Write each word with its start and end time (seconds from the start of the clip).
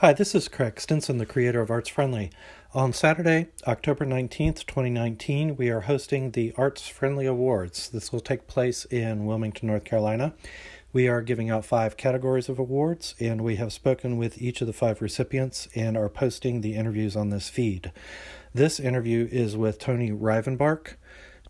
Hi, 0.00 0.14
this 0.14 0.34
is 0.34 0.48
Craig 0.48 0.80
Stinson, 0.80 1.18
the 1.18 1.26
creator 1.26 1.60
of 1.60 1.70
Arts 1.70 1.90
Friendly. 1.90 2.30
On 2.72 2.90
Saturday, 2.90 3.48
October 3.66 4.06
19th, 4.06 4.64
2019, 4.64 5.56
we 5.56 5.68
are 5.68 5.82
hosting 5.82 6.30
the 6.30 6.54
Arts 6.56 6.88
Friendly 6.88 7.26
Awards. 7.26 7.90
This 7.90 8.10
will 8.10 8.20
take 8.20 8.46
place 8.46 8.86
in 8.86 9.26
Wilmington, 9.26 9.68
North 9.68 9.84
Carolina. 9.84 10.32
We 10.94 11.06
are 11.06 11.20
giving 11.20 11.50
out 11.50 11.66
five 11.66 11.98
categories 11.98 12.48
of 12.48 12.58
awards, 12.58 13.14
and 13.20 13.42
we 13.42 13.56
have 13.56 13.74
spoken 13.74 14.16
with 14.16 14.40
each 14.40 14.62
of 14.62 14.66
the 14.66 14.72
five 14.72 15.02
recipients 15.02 15.68
and 15.74 15.98
are 15.98 16.08
posting 16.08 16.62
the 16.62 16.76
interviews 16.76 17.14
on 17.14 17.28
this 17.28 17.50
feed. 17.50 17.92
This 18.54 18.80
interview 18.80 19.28
is 19.30 19.54
with 19.54 19.78
Tony 19.78 20.10
Rivenbark. 20.10 20.94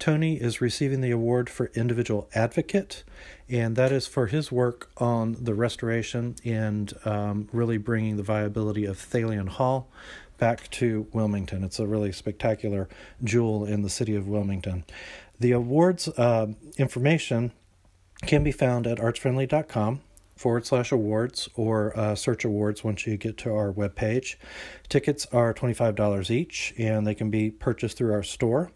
Tony 0.00 0.40
is 0.40 0.62
receiving 0.62 1.02
the 1.02 1.10
award 1.10 1.50
for 1.50 1.70
Individual 1.74 2.26
Advocate, 2.34 3.04
and 3.50 3.76
that 3.76 3.92
is 3.92 4.06
for 4.06 4.28
his 4.28 4.50
work 4.50 4.90
on 4.96 5.36
the 5.38 5.54
restoration 5.54 6.34
and 6.42 6.94
um, 7.04 7.50
really 7.52 7.76
bringing 7.76 8.16
the 8.16 8.22
viability 8.22 8.86
of 8.86 8.96
Thalian 8.96 9.50
Hall 9.50 9.90
back 10.38 10.70
to 10.70 11.06
Wilmington. 11.12 11.62
It's 11.62 11.78
a 11.78 11.86
really 11.86 12.12
spectacular 12.12 12.88
jewel 13.22 13.66
in 13.66 13.82
the 13.82 13.90
city 13.90 14.16
of 14.16 14.26
Wilmington. 14.26 14.84
The 15.38 15.52
awards 15.52 16.08
uh, 16.08 16.46
information 16.78 17.52
can 18.22 18.42
be 18.42 18.52
found 18.52 18.86
at 18.86 18.96
artsfriendly.com 18.96 20.00
forward 20.34 20.64
slash 20.64 20.92
awards 20.92 21.46
or 21.56 21.94
uh, 21.94 22.14
search 22.14 22.46
awards 22.46 22.82
once 22.82 23.06
you 23.06 23.18
get 23.18 23.36
to 23.36 23.54
our 23.54 23.70
webpage. 23.70 24.36
Tickets 24.88 25.26
are 25.26 25.52
$25 25.52 26.30
each 26.30 26.72
and 26.78 27.06
they 27.06 27.14
can 27.14 27.28
be 27.28 27.50
purchased 27.50 27.98
through 27.98 28.14
our 28.14 28.22
store. 28.22 28.70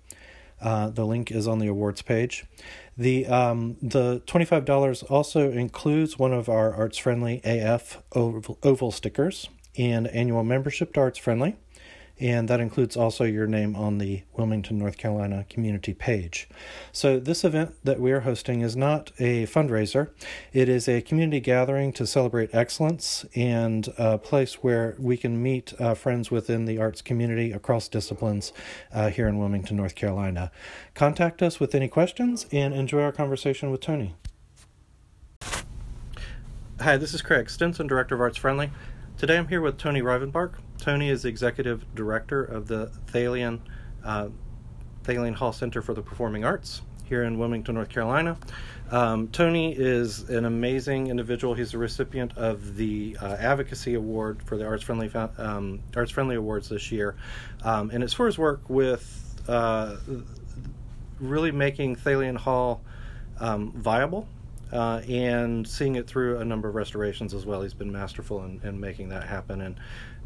Uh, 0.64 0.88
the 0.88 1.04
link 1.04 1.30
is 1.30 1.46
on 1.46 1.58
the 1.58 1.68
awards 1.68 2.00
page. 2.00 2.46
The 2.96 3.26
um, 3.26 3.76
the 3.82 4.22
twenty 4.26 4.46
five 4.46 4.64
dollars 4.64 5.02
also 5.02 5.52
includes 5.52 6.18
one 6.18 6.32
of 6.32 6.48
our 6.48 6.72
Arts 6.74 6.96
Friendly 6.96 7.42
AF 7.44 8.02
oval, 8.12 8.58
oval 8.62 8.90
stickers 8.90 9.50
and 9.76 10.08
annual 10.08 10.42
membership 10.42 10.94
to 10.94 11.00
Arts 11.00 11.18
Friendly 11.18 11.56
and 12.20 12.48
that 12.48 12.60
includes 12.60 12.96
also 12.96 13.24
your 13.24 13.46
name 13.46 13.74
on 13.74 13.98
the 13.98 14.22
Wilmington, 14.34 14.78
North 14.78 14.96
Carolina 14.96 15.44
community 15.48 15.92
page. 15.92 16.48
So, 16.92 17.18
this 17.18 17.44
event 17.44 17.74
that 17.82 18.00
we 18.00 18.12
are 18.12 18.20
hosting 18.20 18.60
is 18.60 18.76
not 18.76 19.10
a 19.18 19.46
fundraiser, 19.46 20.10
it 20.52 20.68
is 20.68 20.88
a 20.88 21.02
community 21.02 21.40
gathering 21.40 21.92
to 21.94 22.06
celebrate 22.06 22.54
excellence 22.54 23.24
and 23.34 23.88
a 23.98 24.18
place 24.18 24.62
where 24.62 24.94
we 24.98 25.16
can 25.16 25.42
meet 25.42 25.72
uh, 25.80 25.94
friends 25.94 26.30
within 26.30 26.64
the 26.64 26.78
arts 26.78 27.02
community 27.02 27.52
across 27.52 27.88
disciplines 27.88 28.52
uh, 28.92 29.10
here 29.10 29.26
in 29.26 29.38
Wilmington, 29.38 29.76
North 29.76 29.94
Carolina. 29.94 30.50
Contact 30.94 31.42
us 31.42 31.58
with 31.58 31.74
any 31.74 31.88
questions 31.88 32.46
and 32.52 32.74
enjoy 32.74 33.02
our 33.02 33.12
conversation 33.12 33.70
with 33.70 33.80
Tony. 33.80 34.14
Hi, 36.80 36.96
this 36.96 37.14
is 37.14 37.22
Craig 37.22 37.48
Stinson, 37.48 37.86
Director 37.86 38.14
of 38.14 38.20
Arts 38.20 38.36
Friendly. 38.36 38.70
Today 39.16 39.38
I'm 39.38 39.48
here 39.48 39.60
with 39.60 39.78
Tony 39.78 40.02
Rivenbark. 40.02 40.54
Tony 40.78 41.08
is 41.08 41.22
the 41.22 41.28
executive 41.28 41.84
director 41.94 42.42
of 42.42 42.68
the 42.68 42.90
Thalian, 43.06 43.60
uh, 44.04 44.28
Thalian 45.04 45.34
Hall 45.34 45.52
Center 45.52 45.82
for 45.82 45.94
the 45.94 46.02
Performing 46.02 46.44
Arts 46.44 46.82
here 47.04 47.22
in 47.22 47.38
Wilmington, 47.38 47.74
North 47.74 47.88
Carolina. 47.90 48.36
Um, 48.90 49.28
Tony 49.28 49.74
is 49.74 50.28
an 50.30 50.44
amazing 50.44 51.08
individual. 51.08 51.54
He's 51.54 51.74
a 51.74 51.78
recipient 51.78 52.36
of 52.36 52.76
the 52.76 53.16
uh, 53.20 53.36
Advocacy 53.38 53.94
Award 53.94 54.42
for 54.42 54.56
the 54.56 54.66
Arts 54.66 54.82
Friendly 54.82 55.10
um, 55.38 55.80
Arts 55.96 56.10
Friendly 56.10 56.36
Awards 56.36 56.68
this 56.68 56.92
year, 56.92 57.14
um, 57.62 57.90
and 57.90 58.02
it's 58.02 58.12
for 58.12 58.26
his 58.26 58.38
work 58.38 58.68
with 58.68 59.42
uh, 59.48 59.96
really 61.20 61.52
making 61.52 61.96
Thalian 61.96 62.36
Hall 62.36 62.82
um, 63.40 63.72
viable 63.72 64.28
uh, 64.72 65.00
and 65.08 65.66
seeing 65.66 65.94
it 65.96 66.06
through 66.06 66.38
a 66.38 66.44
number 66.44 66.68
of 66.68 66.74
restorations 66.74 67.34
as 67.34 67.46
well. 67.46 67.62
He's 67.62 67.74
been 67.74 67.92
masterful 67.92 68.44
in, 68.44 68.60
in 68.64 68.80
making 68.80 69.10
that 69.10 69.24
happen. 69.24 69.60
And 69.60 69.76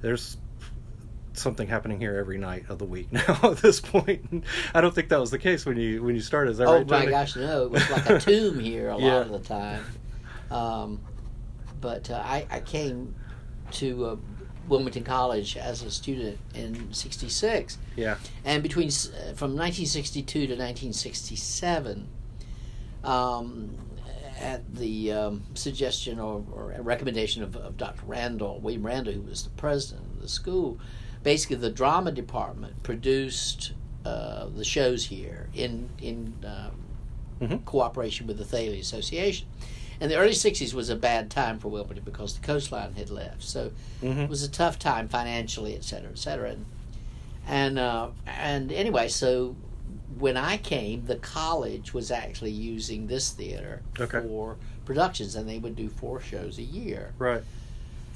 there's 0.01 0.37
something 1.35 1.69
happening 1.69 2.01
here 2.01 2.17
every 2.17 2.37
night 2.39 2.65
of 2.69 2.79
the 2.79 2.85
week 2.85 3.13
now 3.13 3.39
at 3.43 3.59
this 3.59 3.81
point. 3.81 4.45
I 4.75 4.81
don't 4.81 4.95
think 4.95 5.09
that 5.11 5.21
was 5.21 5.31
the 5.31 5.39
case 5.39 5.65
when 5.67 5.77
you 5.77 6.03
when 6.03 6.15
you 6.15 6.21
started. 6.21 6.51
Is 6.53 6.59
that 6.59 6.69
oh 6.69 6.79
right, 6.79 6.87
my 6.89 7.07
gosh, 7.07 7.37
no! 7.37 7.65
It 7.65 7.71
was 7.71 7.91
like 7.91 8.11
a 8.11 8.19
tomb 8.21 8.59
here 8.59 8.89
a 8.91 8.99
Yeah. 8.99 9.15
lot 9.15 9.27
of 9.27 9.33
the 9.33 9.39
time. 9.41 9.85
Um, 10.51 11.01
but 11.81 12.11
uh, 12.11 12.23
I, 12.25 12.47
I 12.51 12.61
came 12.61 13.15
to 13.73 14.07
uh, 14.07 14.17
Wilmington 14.69 15.05
College 15.05 15.57
as 15.57 15.83
a 15.83 15.91
student 15.91 16.39
in 16.55 16.93
'66, 16.93 17.79
Yeah. 17.97 18.17
and 18.45 18.63
between 18.63 18.89
uh, 18.89 19.35
from 19.35 19.55
1962 19.55 20.47
to 20.47 20.55
1967, 20.55 22.09
um, 23.05 23.77
at 24.41 24.75
the 24.75 25.13
um, 25.13 25.43
suggestion 25.55 26.19
or, 26.19 26.45
or 26.53 26.75
recommendation 26.81 27.43
of, 27.43 27.57
of 27.57 27.77
Dr. 27.77 28.03
Randall, 28.07 28.61
William 28.61 28.87
Randall, 28.87 29.15
who 29.15 29.23
was 29.23 29.43
the 29.45 29.51
president 29.51 30.07
of 30.17 30.23
the 30.23 30.29
school, 30.29 30.79
basically 31.23 31.57
the 31.57 31.71
drama 31.71 32.13
department 32.13 32.83
produced 32.83 33.73
uh, 34.05 34.47
the 34.47 34.65
shows 34.65 35.07
here 35.07 35.49
in 35.55 35.89
in 36.01 36.35
um, 36.45 36.73
Mhm. 37.41 37.65
cooperation 37.65 38.27
with 38.27 38.37
the 38.37 38.45
Thalian 38.45 38.81
Association. 38.81 39.47
And 40.01 40.11
the 40.11 40.17
early 40.17 40.33
'60s 40.33 40.75
was 40.75 40.91
a 40.91 40.97
bad 40.97 41.31
time 41.31 41.61
for 41.61 41.69
Wilmington 41.69 42.03
because 42.05 42.35
the 42.35 42.45
Coast 42.45 42.73
Line 42.73 42.95
had 42.95 43.11
left, 43.11 43.45
so 43.45 43.71
hmm 44.01 44.21
it 44.23 44.29
was 44.29 44.43
a 44.43 44.49
tough 44.49 44.77
time 44.79 45.07
financially, 45.09 45.77
et 45.77 45.85
cetera, 45.85 46.11
et 46.11 46.19
cetera. 46.19 46.51
And 46.51 46.65
and, 47.47 47.79
uh, 47.79 48.09
and 48.27 48.73
anyway, 48.73 49.07
so 49.09 49.55
when 50.19 50.37
I 50.37 50.57
came, 50.57 51.07
the 51.07 51.17
college 51.17 51.95
was 51.95 52.11
actually 52.11 52.51
using 52.51 53.07
this 53.07 53.31
theater 53.31 53.83
Okay. 53.99 54.21
for 54.21 54.57
productions, 54.85 55.35
and 55.35 55.49
they 55.49 55.59
would 55.59 55.77
do 55.77 55.89
four 55.89 56.21
shows 56.21 56.59
a 56.59 56.63
year. 56.63 57.13
Right. 57.19 57.43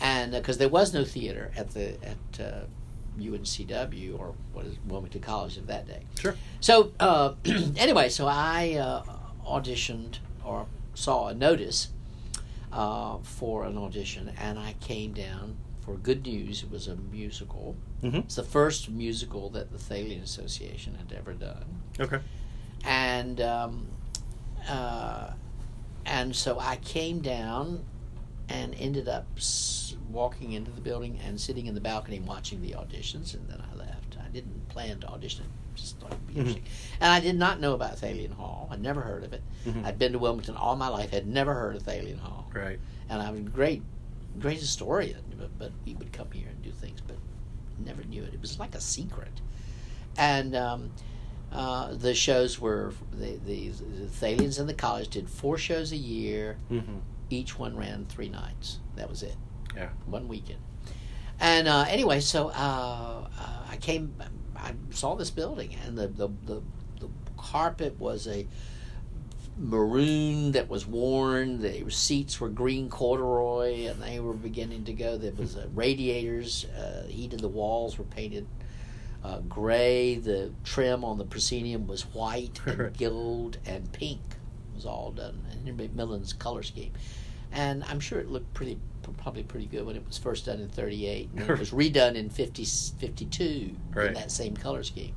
And 0.00 0.32
because 0.32 0.58
there 0.58 0.68
was 0.68 0.92
no 0.92 1.04
theater 1.04 1.52
at 1.56 1.70
the 1.70 1.94
at 2.04 2.40
uh, 2.40 2.60
UNCW 3.20 4.18
or 4.18 4.34
what 4.52 4.66
is 4.66 4.76
Wilmington 4.88 5.20
College 5.20 5.56
of 5.58 5.66
that 5.68 5.86
day. 5.86 6.02
Sure. 6.18 6.34
So 6.60 6.92
uh, 6.98 7.34
anyway, 7.76 8.08
so 8.08 8.26
I 8.26 8.74
uh, 8.74 9.02
auditioned 9.46 10.18
or 10.44 10.66
saw 10.94 11.28
a 11.28 11.34
notice 11.34 11.88
uh, 12.72 13.18
for 13.22 13.64
an 13.64 13.76
audition, 13.78 14.32
and 14.40 14.58
I 14.58 14.74
came 14.80 15.12
down 15.12 15.56
for 15.82 15.96
Good 15.96 16.24
News. 16.26 16.62
It 16.62 16.70
was 16.70 16.88
a 16.88 16.96
musical. 16.96 17.76
hmm 18.00 18.16
It's 18.16 18.36
the 18.36 18.42
first 18.44 18.88
musical 18.90 19.50
that 19.50 19.70
the 19.72 19.78
Thalian 19.78 20.22
Association 20.22 20.94
had 20.94 21.12
ever 21.16 21.32
done, 21.34 21.82
Okay. 22.00 22.18
and 22.84 23.40
um, 23.40 23.88
uh, 24.68 25.32
and 26.06 26.34
so 26.34 26.58
I 26.58 26.76
came 26.76 27.20
down 27.20 27.84
and 28.48 28.74
ended 28.78 29.08
up 29.08 29.26
s- 29.36 29.96
walking 30.10 30.52
into 30.52 30.70
the 30.70 30.80
building 30.80 31.18
and 31.24 31.40
sitting 31.40 31.66
in 31.66 31.74
the 31.74 31.80
balcony 31.80 32.20
watching 32.20 32.60
the 32.62 32.72
auditions, 32.72 33.34
and 33.34 33.48
then 33.48 33.60
I 33.72 33.76
left. 33.76 34.16
I 34.24 34.28
didn't 34.28 34.68
plan 34.68 35.00
to 35.00 35.08
audition; 35.08 35.44
it 35.44 35.78
just 35.78 35.98
thought 35.98 36.12
it'd 36.12 36.26
be 36.26 36.34
Mhm. 36.34 36.38
interesting. 36.38 36.64
And 37.00 37.12
I 37.12 37.20
did 37.20 37.36
not 37.36 37.60
know 37.60 37.74
about 37.74 37.96
Thalian 37.96 38.32
Hall. 38.34 38.68
I'd 38.70 38.80
never 38.82 39.00
heard 39.00 39.24
of 39.24 39.32
it. 39.32 39.42
Mhm. 39.64 39.84
I'd 39.84 39.98
been 39.98 40.12
to 40.12 40.18
Wilmington 40.18 40.56
all 40.56 40.76
my 40.76 40.88
life, 40.88 41.10
had 41.10 41.26
never 41.26 41.54
heard 41.54 41.76
of 41.76 41.82
Thalian 41.84 42.18
Hall, 42.18 42.48
Right. 42.54 42.78
and 43.08 43.20
I'm 43.22 43.36
a 43.36 43.40
great, 43.40 43.82
great 44.38 44.58
historian. 44.58 45.20
But, 45.42 45.58
but 45.58 45.72
we 45.84 45.94
would 45.94 46.12
come 46.12 46.30
here 46.32 46.46
and 46.48 46.62
do 46.62 46.70
things, 46.70 47.00
but 47.00 47.16
never 47.84 48.04
knew 48.04 48.22
it. 48.22 48.32
It 48.32 48.40
was 48.40 48.60
like 48.60 48.76
a 48.76 48.80
secret. 48.80 49.40
And 50.16 50.54
um, 50.54 50.92
uh, 51.50 51.94
the 51.94 52.14
shows 52.14 52.60
were 52.60 52.92
the, 53.12 53.38
the 53.44 53.70
the 53.70 54.06
Thalians 54.06 54.60
in 54.60 54.68
the 54.68 54.74
college 54.74 55.08
did 55.08 55.28
four 55.28 55.58
shows 55.58 55.90
a 55.90 55.96
year. 55.96 56.58
hmm 56.68 56.98
Each 57.28 57.58
one 57.58 57.76
ran 57.76 58.06
three 58.06 58.28
nights. 58.28 58.78
That 58.94 59.08
was 59.10 59.24
it. 59.24 59.34
Yeah. 59.74 59.88
One 60.06 60.28
weekend. 60.28 60.60
And 61.40 61.66
uh, 61.66 61.86
anyway, 61.88 62.20
so 62.20 62.50
uh, 62.50 62.52
uh, 63.36 63.66
I 63.68 63.76
came, 63.78 64.14
I 64.56 64.74
saw 64.90 65.16
this 65.16 65.30
building, 65.30 65.74
and 65.84 65.98
the, 65.98 66.06
the, 66.06 66.28
the, 66.46 66.62
the 67.00 67.08
carpet 67.36 67.98
was 67.98 68.28
a 68.28 68.46
maroon 69.58 70.52
that 70.52 70.68
was 70.68 70.86
worn. 70.86 71.60
The 71.60 71.90
seats 71.90 72.40
were 72.40 72.48
green 72.48 72.88
corduroy, 72.88 73.86
and 73.86 74.02
they 74.02 74.20
were 74.20 74.34
beginning 74.34 74.84
to 74.84 74.92
go. 74.92 75.16
There 75.16 75.32
was 75.32 75.56
uh, 75.56 75.66
radiators. 75.74 76.64
Uh, 76.66 77.06
each 77.08 77.32
of 77.34 77.40
the 77.40 77.48
walls 77.48 77.98
were 77.98 78.04
painted 78.04 78.46
uh, 79.24 79.38
gray. 79.40 80.16
The 80.16 80.52
trim 80.64 81.04
on 81.04 81.18
the 81.18 81.24
proscenium 81.24 81.86
was 81.86 82.02
white 82.02 82.60
and 82.66 82.96
gold 82.98 83.58
and 83.66 83.90
pink. 83.92 84.20
It 84.30 84.76
was 84.76 84.86
all 84.86 85.12
done 85.12 85.42
in 85.64 85.76
Macmillan's 85.76 86.32
color 86.32 86.62
scheme, 86.62 86.92
and 87.52 87.84
I'm 87.84 88.00
sure 88.00 88.18
it 88.18 88.28
looked 88.28 88.52
pretty, 88.54 88.78
probably 89.18 89.42
pretty 89.42 89.66
good 89.66 89.84
when 89.84 89.96
it 89.96 90.06
was 90.06 90.18
first 90.18 90.46
done 90.46 90.60
in 90.60 90.68
'38, 90.68 91.30
and 91.36 91.50
it 91.50 91.58
was 91.58 91.70
redone 91.70 92.14
in 92.14 92.30
50, 92.30 92.64
52 92.64 93.76
in 93.96 94.14
that 94.14 94.30
same 94.30 94.56
color 94.56 94.82
scheme. 94.82 95.14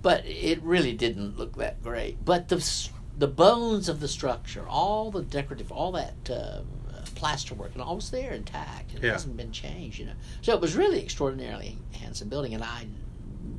But 0.00 0.24
it 0.24 0.62
really 0.62 0.92
didn't 0.92 1.36
look 1.36 1.56
that 1.56 1.82
great. 1.82 2.24
But 2.24 2.48
the 2.48 2.60
the 3.18 3.26
bones 3.28 3.88
of 3.88 4.00
the 4.00 4.08
structure, 4.08 4.64
all 4.68 5.10
the 5.10 5.22
decorative, 5.22 5.72
all 5.72 5.92
that 5.92 6.14
uh, 6.30 6.60
plasterwork, 7.14 7.72
and 7.72 7.80
all 7.82 7.96
was 7.96 8.10
there 8.10 8.32
intact. 8.32 8.94
It 8.94 9.02
Yeah. 9.02 9.12
hasn't 9.12 9.36
been 9.36 9.52
changed, 9.52 9.98
you 9.98 10.06
know. 10.06 10.12
So 10.42 10.52
it 10.52 10.60
was 10.60 10.74
really 10.76 11.00
extraordinarily 11.02 11.78
handsome 11.92 12.28
building, 12.28 12.52
and 12.54 12.62
I 12.62 12.86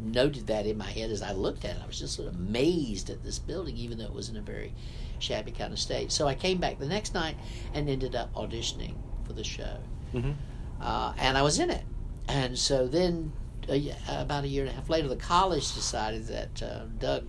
noted 0.04 0.48
that 0.48 0.66
in 0.66 0.78
my 0.78 0.90
head 0.90 1.10
as 1.12 1.22
I 1.22 1.32
looked 1.32 1.66
at 1.66 1.76
it. 1.78 1.82
I 1.84 1.88
was 1.88 2.00
just 2.00 2.14
sort 2.16 2.28
of 2.28 2.36
amazed 2.36 3.10
at 3.10 3.24
this 3.24 3.40
building, 3.40 3.76
even 3.78 3.98
though 3.98 4.06
it 4.06 4.14
was 4.14 4.30
in 4.30 4.38
a 4.38 4.42
very 4.42 4.74
shabby 5.20 5.52
kind 5.52 5.74
of 5.74 5.80
state. 5.80 6.12
So 6.12 6.28
I 6.28 6.36
came 6.36 6.60
back 6.60 6.78
the 6.80 6.86
next 6.86 7.14
night 7.14 7.36
and 7.74 7.90
ended 7.90 8.16
up 8.16 8.32
auditioning 8.34 8.96
for 9.26 9.34
the 9.34 9.44
show. 9.44 9.78
hmm 10.12 10.32
uh, 10.80 11.12
and 11.18 11.36
I 11.38 11.42
was 11.42 11.58
in 11.58 11.72
it. 11.72 11.84
And 12.28 12.58
so 12.58 12.88
then, 12.88 13.32
a, 13.68 13.92
about 14.08 14.44
a 14.44 14.48
year 14.48 14.64
and 14.64 14.72
a 14.72 14.76
half 14.76 14.90
later, 14.90 15.08
the 15.08 15.16
college 15.16 15.74
decided 15.74 16.28
that 16.28 16.62
uh, 16.62 16.86
Doug 17.00 17.26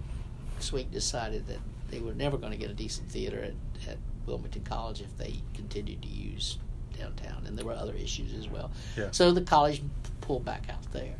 Swink 0.58 0.90
decided 0.90 1.46
that 1.46 1.58
they 1.90 2.00
were 2.00 2.14
never 2.14 2.36
going 2.36 2.52
to 2.52 2.58
get 2.58 2.70
a 2.70 2.74
decent 2.74 3.08
theater 3.10 3.40
at, 3.42 3.54
at 3.90 3.98
Wilmington 4.26 4.62
College 4.64 5.00
if 5.00 5.16
they 5.18 5.40
continued 5.54 6.02
to 6.02 6.08
use 6.08 6.58
downtown, 6.98 7.44
and 7.46 7.56
there 7.56 7.64
were 7.64 7.72
other 7.72 7.94
issues 7.94 8.34
as 8.34 8.48
well. 8.48 8.70
Yeah. 8.96 9.08
So 9.12 9.32
the 9.32 9.40
college 9.42 9.82
pulled 10.20 10.44
back 10.44 10.64
out 10.70 10.90
there, 10.92 11.14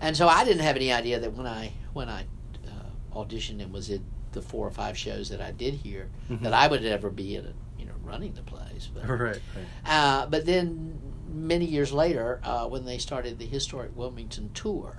and 0.00 0.16
so 0.16 0.28
I 0.28 0.44
didn't 0.44 0.62
have 0.62 0.76
any 0.76 0.92
idea 0.92 1.18
that 1.20 1.32
when 1.32 1.46
I 1.46 1.72
when 1.92 2.08
I 2.08 2.22
uh, 2.66 3.16
auditioned 3.24 3.62
and 3.62 3.72
was 3.72 3.90
in 3.90 4.04
the 4.32 4.42
four 4.42 4.66
or 4.66 4.70
five 4.70 4.98
shows 4.98 5.28
that 5.30 5.40
I 5.40 5.52
did 5.52 5.74
here, 5.74 6.08
Mhm. 6.30 6.42
that 6.42 6.52
I 6.52 6.66
would 6.66 6.84
ever 6.84 7.08
be 7.10 7.36
in 7.36 7.46
a, 7.46 7.52
you 7.80 7.86
know 7.86 7.92
running 8.02 8.34
the 8.34 8.42
place. 8.42 8.88
But 8.92 9.04
Right. 9.08 9.20
right. 9.20 9.40
uh, 9.86 10.26
but 10.26 10.44
then 10.46 11.00
many 11.32 11.64
years 11.64 11.92
later, 11.92 12.40
uh, 12.44 12.66
when 12.66 12.84
they 12.84 12.98
started 12.98 13.38
the 13.38 13.46
historic 13.46 13.96
Wilmington 13.96 14.50
tour, 14.54 14.98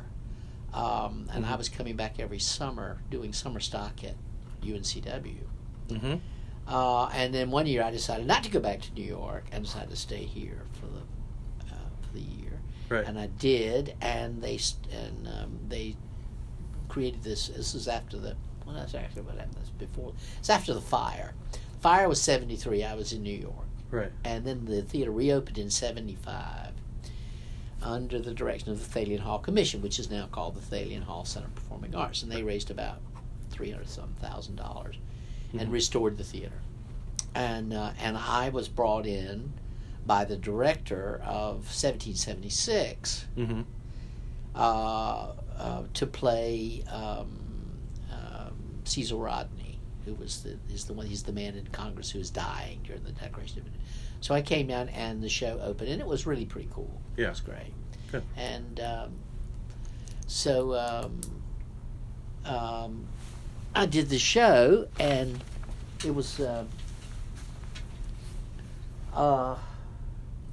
um, 0.74 1.30
and 1.34 1.46
I 1.46 1.54
Mhm. 1.54 1.58
was 1.60 1.70
coming 1.70 1.96
back 1.96 2.20
every 2.20 2.40
summer 2.40 3.02
doing 3.10 3.32
summer 3.34 3.60
stock 3.60 4.04
at 4.04 4.16
UNCW. 4.74 5.36
Mm-hmm. 5.90 6.16
Uh, 6.68 7.06
and 7.10 7.34
then 7.34 7.52
one 7.52 7.68
year 7.68 7.84
I 7.84 7.92
decided 7.92 8.26
not 8.26 8.44
to 8.44 8.50
go 8.50 8.60
back 8.60 8.82
to 8.82 8.94
New 8.94 9.04
York 9.04 9.46
and 9.52 9.64
decided 9.66 9.90
to 9.92 9.96
stay 9.96 10.24
here 10.24 10.64
for 10.80 10.88
the 10.88 11.02
uh, 11.74 11.78
for 12.02 12.14
the 12.14 12.22
year. 12.22 12.60
Right. 12.90 13.06
And 13.08 13.20
I 13.20 13.28
did, 13.28 13.96
and 14.02 14.42
they 14.42 14.58
st- 14.58 14.92
and 14.92 15.28
um, 15.28 15.60
they 15.68 15.96
created 16.90 17.24
this. 17.24 17.50
This 17.50 17.76
is 17.76 17.88
after 17.88 18.18
the 18.18 18.36
well, 18.66 18.76
that's 18.76 18.96
actually 18.96 19.22
what 19.24 19.36
happened. 19.36 19.56
This 19.62 19.70
before. 19.70 20.14
It's 20.40 20.50
after 20.50 20.74
the 20.74 20.82
fire. 20.82 21.34
Fire 21.82 22.10
was 22.10 22.20
seventy 22.22 22.56
three. 22.56 22.84
I 22.84 22.96
was 22.96 23.14
in 23.14 23.22
New 23.22 23.36
York, 23.38 23.68
Right. 23.92 24.12
and 24.24 24.44
then 24.46 24.66
the 24.66 24.82
theater 24.82 25.12
reopened 25.12 25.58
in 25.60 25.70
seventy 25.70 26.16
five. 26.16 26.72
Under 27.82 28.18
the 28.18 28.34
direction 28.34 28.72
of 28.72 28.80
the 28.92 29.00
Thalian 29.00 29.20
Hall 29.20 29.38
Commission, 29.38 29.80
which 29.84 30.00
is 30.00 30.10
now 30.10 30.26
called 30.32 30.56
the 30.56 30.62
Thalian 30.76 31.04
Hall 31.04 31.24
Center 31.26 31.46
of 31.46 31.54
Performing 31.54 31.94
Arts, 31.94 32.24
and 32.24 32.32
they 32.32 32.42
raised 32.42 32.72
about 32.72 32.98
three 33.56 33.72
hundred 33.72 33.88
some 33.90 34.14
thousand 34.22 34.56
dollars 34.58 34.96
and 35.54 35.70
Mhm. 35.70 35.72
restored 35.72 36.18
the 36.18 36.24
theater. 36.24 36.60
And 37.34 37.74
uh, 37.74 37.92
and 38.00 38.18
I 38.18 38.50
was 38.50 38.68
brought 38.68 39.06
in 39.06 39.54
by 40.06 40.26
the 40.26 40.36
director 40.36 41.22
of 41.26 41.66
1776 41.74 43.26
Mm-hmm. 43.38 43.62
uh, 44.54 45.32
uh, 45.58 45.84
to 45.94 46.06
play 46.06 46.84
um, 46.92 47.40
um, 48.12 48.54
Caesar 48.84 49.16
Rodney, 49.16 49.80
who 50.06 50.14
was 50.16 50.44
the 50.44 50.58
is 50.74 50.84
the 50.86 50.94
one 50.94 51.06
he's 51.06 51.24
the 51.24 51.32
man 51.34 51.56
in 51.56 51.66
Congress 51.68 52.12
who 52.12 52.20
was 52.20 52.30
dying 52.30 52.80
during 52.84 53.04
the 53.04 53.12
Declaration 53.14 53.60
of 53.60 53.66
Independence. 53.68 53.92
So 54.22 54.34
I 54.36 54.42
came 54.42 54.68
down 54.68 54.90
and 54.90 55.22
the 55.24 55.30
show 55.30 55.60
opened, 55.62 55.90
and 55.90 56.02
it 56.02 56.08
was 56.08 56.26
really 56.26 56.46
pretty 56.46 56.70
cool. 56.72 57.02
Yeah. 57.16 57.28
It 57.28 57.30
was 57.30 57.40
great. 57.42 57.74
Good. 58.12 58.24
And 58.36 58.80
um, 58.82 59.12
so 60.28 60.74
um, 60.76 61.22
um, 62.46 63.08
I 63.76 63.86
did 63.86 64.10
the 64.10 64.20
show, 64.20 64.88
and 65.00 65.44
it 66.06 66.16
was. 66.16 66.40
Uh, 66.40 66.66
uh, 69.14 69.58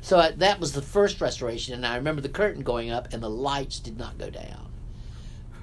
so 0.00 0.18
I, 0.18 0.32
that 0.32 0.58
was 0.58 0.72
the 0.72 0.82
first 0.82 1.20
restoration, 1.20 1.74
and 1.74 1.86
I 1.86 1.96
remember 1.96 2.20
the 2.20 2.28
curtain 2.28 2.62
going 2.62 2.90
up, 2.90 3.12
and 3.12 3.22
the 3.22 3.30
lights 3.30 3.78
did 3.78 3.98
not 3.98 4.18
go 4.18 4.30
down. 4.30 4.68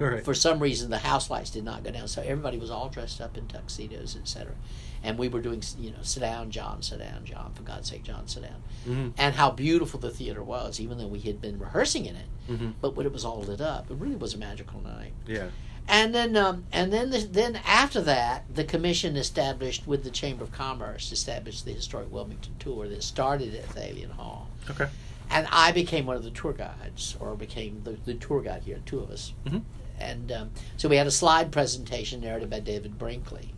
Right. 0.00 0.24
For 0.24 0.32
some 0.32 0.60
reason, 0.60 0.88
the 0.88 0.96
house 0.96 1.28
lights 1.28 1.50
did 1.50 1.62
not 1.62 1.84
go 1.84 1.90
down, 1.90 2.08
so 2.08 2.22
everybody 2.22 2.56
was 2.56 2.70
all 2.70 2.88
dressed 2.88 3.20
up 3.20 3.36
in 3.36 3.46
tuxedos, 3.46 4.16
etc. 4.16 4.54
And 5.02 5.18
we 5.18 5.28
were 5.28 5.42
doing, 5.42 5.62
you 5.78 5.90
know, 5.90 5.98
sit 6.00 6.20
down, 6.20 6.50
John, 6.50 6.80
sit 6.80 7.00
down, 7.00 7.26
John, 7.26 7.52
for 7.52 7.64
God's 7.64 7.90
sake, 7.90 8.02
John, 8.04 8.26
sit 8.26 8.44
down. 8.44 8.62
mm-hmm. 8.88 9.08
And 9.18 9.34
how 9.34 9.50
beautiful 9.50 10.00
the 10.00 10.08
theater 10.08 10.42
was, 10.42 10.80
even 10.80 10.96
though 10.96 11.06
we 11.06 11.20
had 11.20 11.42
been 11.42 11.58
rehearsing 11.58 12.06
in 12.06 12.16
it. 12.16 12.26
Mm-hmm. 12.48 12.70
But 12.80 12.96
when 12.96 13.04
it 13.04 13.12
was 13.12 13.26
all 13.26 13.42
lit 13.42 13.60
up, 13.60 13.90
it 13.90 13.96
really 13.98 14.16
was 14.16 14.32
a 14.32 14.38
magical 14.38 14.80
night. 14.80 15.12
Yeah. 15.26 15.48
And 15.92 16.14
then, 16.14 16.36
um, 16.36 16.66
and 16.72 16.92
then, 16.92 17.10
the, 17.10 17.18
then 17.18 17.60
after 17.66 18.00
that, 18.02 18.44
the 18.54 18.62
commission 18.62 19.16
established 19.16 19.88
with 19.88 20.04
the 20.04 20.10
Chamber 20.10 20.44
of 20.44 20.52
Commerce 20.52 21.10
established 21.10 21.64
the 21.64 21.72
historic 21.72 22.12
Wilmington 22.12 22.54
tour 22.60 22.86
that 22.86 23.02
started 23.02 23.56
at 23.56 23.68
Thalian 23.70 24.12
Hall. 24.12 24.48
Okay. 24.70 24.86
And 25.30 25.48
I 25.50 25.72
became 25.72 26.06
one 26.06 26.14
of 26.14 26.22
the 26.22 26.30
tour 26.30 26.52
guides, 26.52 27.16
or 27.18 27.34
became 27.34 27.82
the, 27.82 27.98
the 28.04 28.14
tour 28.14 28.40
guide 28.40 28.62
here, 28.62 28.78
two 28.86 29.00
of 29.00 29.10
us. 29.10 29.32
Mhm. 29.44 29.62
And 29.98 30.30
um, 30.30 30.50
so 30.76 30.88
we 30.88 30.94
had 30.94 31.08
a 31.08 31.10
slide 31.10 31.50
presentation 31.50 32.20
narrated 32.20 32.48
by 32.48 32.60
David 32.60 32.96
Brinkley. 32.96 33.52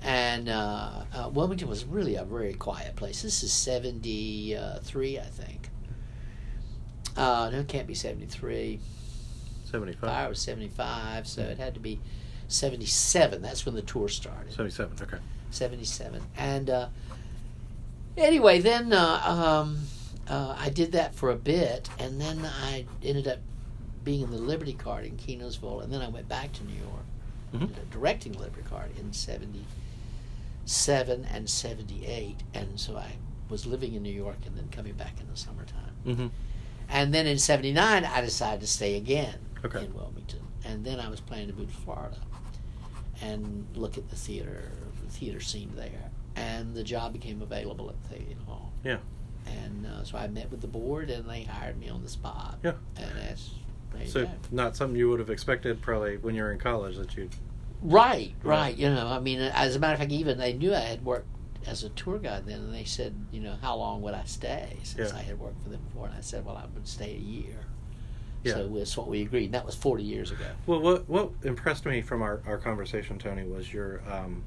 And 0.00 0.48
uh, 0.48 1.04
uh, 1.14 1.28
Wilmington 1.28 1.68
was 1.68 1.84
really 1.84 2.14
a 2.14 2.24
very 2.24 2.54
quiet 2.54 2.96
place. 2.96 3.20
This 3.20 3.42
is 3.42 3.52
73, 3.52 5.18
I 5.18 5.22
think. 5.22 5.68
Uh, 7.14 7.50
no, 7.52 7.60
it 7.60 7.68
can't 7.68 7.86
be 7.86 7.94
73. 7.94 8.80
Seventy-five. 9.70 10.10
Fire 10.10 10.28
was 10.28 10.40
75, 10.40 11.26
so 11.26 11.42
it 11.42 11.58
had 11.58 11.74
to 11.74 11.80
be 11.80 12.00
77. 12.48 13.42
That's 13.42 13.66
when 13.66 13.74
the 13.74 13.82
tour 13.82 14.08
started. 14.08 14.52
Seventy-seven. 14.52 14.96
Okay. 15.02 15.18
77. 15.50 16.22
And 16.36 16.70
uh, 16.70 16.88
anyway, 18.16 18.60
then 18.60 18.92
uh, 18.92 19.20
um, 19.24 19.78
uh, 20.28 20.56
I 20.58 20.70
did 20.70 20.92
that 20.92 21.14
for 21.14 21.30
a 21.30 21.36
bit, 21.36 21.88
and 21.98 22.20
then 22.20 22.44
I 22.44 22.86
ended 23.02 23.28
up 23.28 23.38
being 24.04 24.22
in 24.22 24.30
the 24.30 24.38
Liberty 24.38 24.72
Cart 24.74 25.04
in 25.04 25.16
Kenansville, 25.16 25.80
and 25.80 25.92
then 25.92 26.00
I 26.00 26.08
went 26.08 26.28
back 26.28 26.52
to 26.54 26.64
New 26.64 26.74
York, 26.74 27.04
Mhm. 27.54 27.76
up 27.76 27.90
directing 27.90 28.32
Liberty 28.34 28.62
Cart 28.68 28.90
in 28.98 29.12
77 29.12 31.24
and 31.32 31.48
78. 31.48 32.36
And 32.54 32.78
so 32.78 32.96
I 32.96 33.12
was 33.48 33.66
living 33.66 33.94
in 33.94 34.02
New 34.02 34.12
York 34.12 34.38
and 34.46 34.56
then 34.56 34.68
coming 34.70 34.94
back 34.94 35.20
in 35.20 35.28
the 35.28 35.36
summertime. 35.36 35.92
Mm-hmm. 36.06 36.26
And 36.88 37.14
then 37.14 37.26
in 37.26 37.38
79, 37.38 38.04
I 38.04 38.20
decided 38.20 38.60
to 38.60 38.66
stay 38.66 38.96
again 38.96 39.38
Okay. 39.66 39.84
in 39.84 39.94
Wilmington. 39.94 40.40
And 40.64 40.84
then 40.84 40.98
I 41.00 41.08
was 41.08 41.20
planning 41.20 41.48
to 41.48 41.54
move 41.54 41.68
to 41.70 41.76
Florida 41.82 42.16
and 43.22 43.66
look 43.74 43.96
at 43.98 44.08
the 44.10 44.16
theater, 44.16 44.70
the 45.04 45.10
theater 45.10 45.40
scene 45.40 45.72
there. 45.76 46.10
And 46.34 46.74
the 46.74 46.82
job 46.84 47.12
became 47.12 47.40
available 47.40 47.88
at 47.88 47.96
Thalian 48.10 48.44
Hall. 48.46 48.72
Yeah. 48.84 48.98
And 49.46 49.86
uh, 49.86 50.04
so 50.04 50.18
I 50.18 50.26
met 50.28 50.50
with 50.50 50.60
the 50.60 50.66
board 50.66 51.08
and 51.08 51.28
they 51.28 51.44
hired 51.44 51.78
me 51.78 51.88
on 51.88 52.02
the 52.02 52.08
spot. 52.08 52.58
Yeah. 52.62 52.72
And 52.96 53.10
that's, 53.16 53.50
So 54.06 54.24
go. 54.24 54.30
not 54.50 54.76
something 54.76 54.96
you 54.98 55.08
would 55.08 55.20
have 55.20 55.30
expected 55.30 55.80
probably 55.80 56.18
when 56.18 56.34
you 56.34 56.42
were 56.42 56.52
in 56.52 56.58
college 56.58 56.96
that 56.96 57.16
you. 57.16 57.30
Right, 57.82 58.34
Right. 58.42 58.58
right. 58.58 58.76
You 58.76 58.90
know, 58.90 59.06
I 59.06 59.20
mean, 59.20 59.40
as 59.40 59.76
a 59.76 59.78
matter 59.78 59.94
of 59.94 60.00
fact, 60.00 60.12
even 60.12 60.36
they 60.38 60.52
knew 60.52 60.74
I 60.74 60.80
had 60.80 61.04
worked 61.04 61.28
as 61.66 61.84
a 61.84 61.88
tour 61.90 62.18
guide 62.18 62.46
then, 62.46 62.60
and 62.60 62.74
they 62.74 62.84
said, 62.84 63.14
you 63.32 63.40
know, 63.40 63.54
how 63.62 63.76
long 63.76 64.02
would 64.02 64.14
I 64.14 64.24
stay 64.24 64.76
since 64.82 65.12
Yeah. 65.12 65.18
I 65.18 65.22
had 65.22 65.38
worked 65.38 65.62
for 65.62 65.68
them 65.70 65.80
before? 65.88 66.06
And 66.06 66.14
I 66.16 66.20
said, 66.20 66.44
well, 66.44 66.56
I 66.56 66.64
would 66.74 66.86
stay 66.86 67.14
a 67.14 67.18
year. 67.18 67.56
Yeah. 68.46 68.54
So 68.54 68.68
that's 68.68 68.96
what 68.96 69.08
we 69.08 69.22
agreed. 69.22 69.46
And 69.46 69.54
that 69.54 69.66
was 69.66 69.74
40 69.74 70.02
years 70.04 70.30
ago. 70.30 70.46
Well, 70.66 70.80
what 70.80 71.08
what 71.08 71.30
impressed 71.42 71.84
me 71.84 72.00
from 72.00 72.22
our, 72.22 72.40
our 72.46 72.58
conversation, 72.58 73.18
Tony, 73.18 73.44
was 73.44 73.72
your 73.72 74.00
um, 74.10 74.42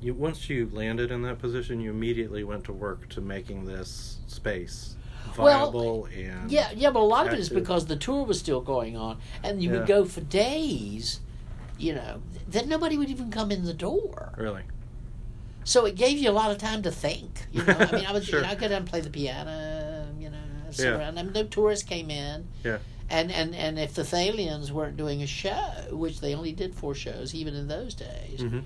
you 0.00 0.14
once 0.14 0.48
you 0.50 0.68
landed 0.72 1.10
in 1.10 1.22
that 1.22 1.38
position, 1.38 1.80
you 1.80 1.90
immediately 1.90 2.44
went 2.44 2.64
to 2.64 2.72
work 2.72 3.08
to 3.10 3.20
making 3.20 3.64
this 3.64 4.18
space 4.26 4.96
Well, 5.36 5.70
viable 5.72 6.06
and 6.06 6.50
Yeah, 6.50 6.70
yeah, 6.74 6.90
but 6.90 7.00
a 7.00 7.04
lot 7.04 7.26
of 7.26 7.32
it 7.32 7.40
is 7.40 7.48
because 7.48 7.86
the 7.86 7.96
tour 7.96 8.24
was 8.24 8.38
still 8.38 8.60
going 8.60 8.96
on, 8.96 9.18
and 9.42 9.62
you 9.62 9.70
Yeah. 9.70 9.78
would 9.78 9.86
go 9.86 10.04
for 10.04 10.20
days. 10.20 11.20
You 11.78 11.94
know, 11.94 12.22
then 12.48 12.68
nobody 12.68 12.98
would 12.98 13.08
even 13.08 13.30
come 13.30 13.52
in 13.52 13.64
the 13.64 13.72
door. 13.74 14.34
really 14.36 14.62
So 15.62 15.84
it 15.84 15.94
gave 15.94 16.18
you 16.18 16.28
a 16.30 16.32
lot 16.32 16.50
of 16.50 16.58
time 16.58 16.82
to 16.82 16.90
think. 16.90 17.46
You 17.52 17.62
know, 17.64 17.76
I 17.78 17.92
mean, 17.92 18.04
I 18.06 18.12
was 18.16 18.24
Sure. 18.26 18.40
you 18.40 18.46
know, 18.46 18.50
I 18.52 18.56
could 18.56 18.72
and 18.72 18.84
play 18.86 19.00
the 19.00 19.10
piano. 19.10 20.08
You 20.18 20.30
know, 20.30 20.38
sit 20.70 20.86
Yeah. 20.86 20.98
around. 20.98 21.18
I 21.18 21.22
mean, 21.22 21.32
no 21.32 21.44
tourists 21.44 21.84
came 21.88 22.10
in. 22.10 22.48
Yeah. 22.64 22.78
And 23.10 23.32
and 23.32 23.54
and 23.54 23.78
if 23.78 23.94
the 23.94 24.02
Thalians 24.02 24.70
weren't 24.70 24.96
doing 24.96 25.22
a 25.22 25.26
show, 25.26 25.70
which 25.90 26.20
they 26.20 26.34
only 26.34 26.52
did 26.52 26.74
four 26.74 26.94
shows, 26.94 27.34
even 27.34 27.54
in 27.54 27.68
those 27.68 27.94
days, 27.94 28.40
hmm 28.42 28.60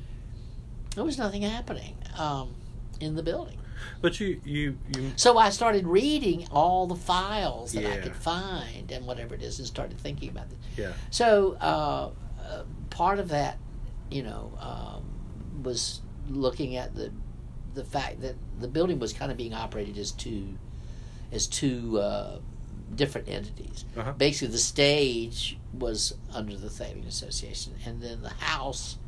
there 0.94 1.04
was 1.04 1.16
nothing 1.16 1.40
happening 1.40 1.96
um, 2.18 2.54
in 3.00 3.14
the 3.16 3.22
building. 3.22 3.56
But 4.00 4.20
you 4.20 4.40
you 4.44 4.76
you 4.94 5.12
So 5.16 5.38
I 5.38 5.50
started 5.50 5.86
reading 5.86 6.46
all 6.50 6.86
the 6.86 6.94
files 6.96 7.72
that 7.72 7.86
I 7.86 7.96
could 7.96 8.14
find 8.14 8.92
and 8.92 9.06
whatever 9.06 9.34
it 9.34 9.42
is, 9.42 9.58
and 9.58 9.66
started 9.66 9.98
thinking 9.98 10.28
about 10.28 10.46
it. 10.50 10.58
yeah 10.76 10.92
So 11.10 11.56
uh, 11.60 12.10
uh, 12.40 12.64
part 12.90 13.18
of 13.18 13.28
that, 13.30 13.58
you 14.10 14.22
know, 14.22 14.52
um, 14.60 15.62
was 15.62 16.00
looking 16.28 16.76
at 16.76 16.94
the 16.94 17.10
the 17.74 17.84
fact 17.84 18.20
that 18.20 18.34
the 18.60 18.68
building 18.68 18.98
was 18.98 19.12
kind 19.12 19.32
of 19.32 19.38
being 19.38 19.54
operated 19.54 19.96
as 19.98 20.12
two 20.12 20.58
as 21.32 21.46
two 21.46 21.98
uh, 21.98 22.38
different 22.96 23.28
entities. 23.28 23.84
Uh-huh. 23.96 24.12
Basically, 24.12 24.48
the 24.52 24.58
stage 24.58 25.58
was 25.78 26.14
under 26.32 26.56
the 26.56 26.68
Thalian 26.68 27.06
Association, 27.08 27.74
and 27.86 28.00
then 28.02 28.22
the 28.22 28.30
house, 28.30 28.98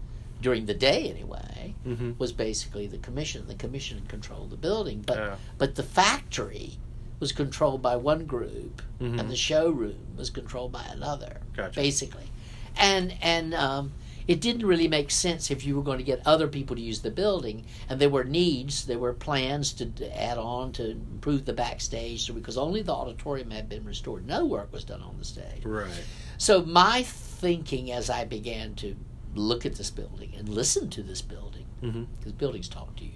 during 0.41 0.67
the 0.67 0.75
day 0.75 1.09
anyway, 1.11 1.75
hmm 1.85 2.13
was 2.19 2.33
basically 2.33 2.87
the 2.87 2.99
commission. 2.99 3.47
The 3.47 3.55
commission 3.55 4.03
controlled 4.09 4.51
the 4.51 4.57
building, 4.57 5.03
but 5.07 5.19
Yeah. 5.19 5.37
but 5.59 5.75
the 5.75 5.83
factory 5.83 6.79
was 7.21 7.33
controlled 7.33 7.81
by 7.83 7.97
one 7.97 8.27
group, 8.27 8.83
Mhm. 9.01 9.21
and 9.21 9.31
the 9.31 9.37
showroom 9.37 9.99
was 10.17 10.31
controlled 10.31 10.73
by 10.73 10.85
another. 10.85 11.41
Gotcha. 11.57 11.81
Basically, 11.81 12.31
and 12.77 13.15
and 13.23 13.55
um, 13.55 13.93
it 14.27 14.41
didn't 14.41 14.67
really 14.67 14.89
make 14.89 15.11
sense 15.11 15.51
if 15.51 15.65
you 15.65 15.77
were 15.77 15.83
going 15.83 15.99
to 15.99 16.05
get 16.05 16.21
other 16.27 16.49
people 16.49 16.75
to 16.77 16.83
use 16.83 17.01
the 17.01 17.11
building. 17.11 17.65
And 17.89 18.01
there 18.01 18.09
were 18.11 18.25
needs, 18.25 18.87
there 18.87 18.99
were 18.99 19.13
plans 19.13 19.73
to 19.75 19.91
add 20.19 20.39
on 20.39 20.73
to 20.73 20.93
improve 20.93 21.45
the 21.45 21.53
backstage 21.53 22.33
because 22.35 22.57
only 22.57 22.83
the 22.83 22.93
auditorium 22.93 23.51
had 23.51 23.69
been 23.69 23.85
restored. 23.85 24.27
No 24.27 24.45
work 24.45 24.73
was 24.73 24.85
done 24.85 25.03
on 25.03 25.17
the 25.19 25.25
stage. 25.25 25.65
Right. 25.65 25.91
So 26.39 26.63
my 26.65 27.03
thinking 27.03 27.93
as 27.93 28.09
I 28.11 28.25
began 28.25 28.75
to 28.77 28.97
look 29.35 29.67
at 29.67 29.75
this 29.75 29.91
building 29.91 30.33
and 30.39 30.49
listen 30.49 30.89
to 30.91 31.03
this 31.03 31.23
building, 31.23 31.67
Mm-hmm. 31.83 32.05
because 32.19 32.33
buildings 32.33 32.69
talk 32.69 32.97
to 32.97 33.05
you 33.05 33.11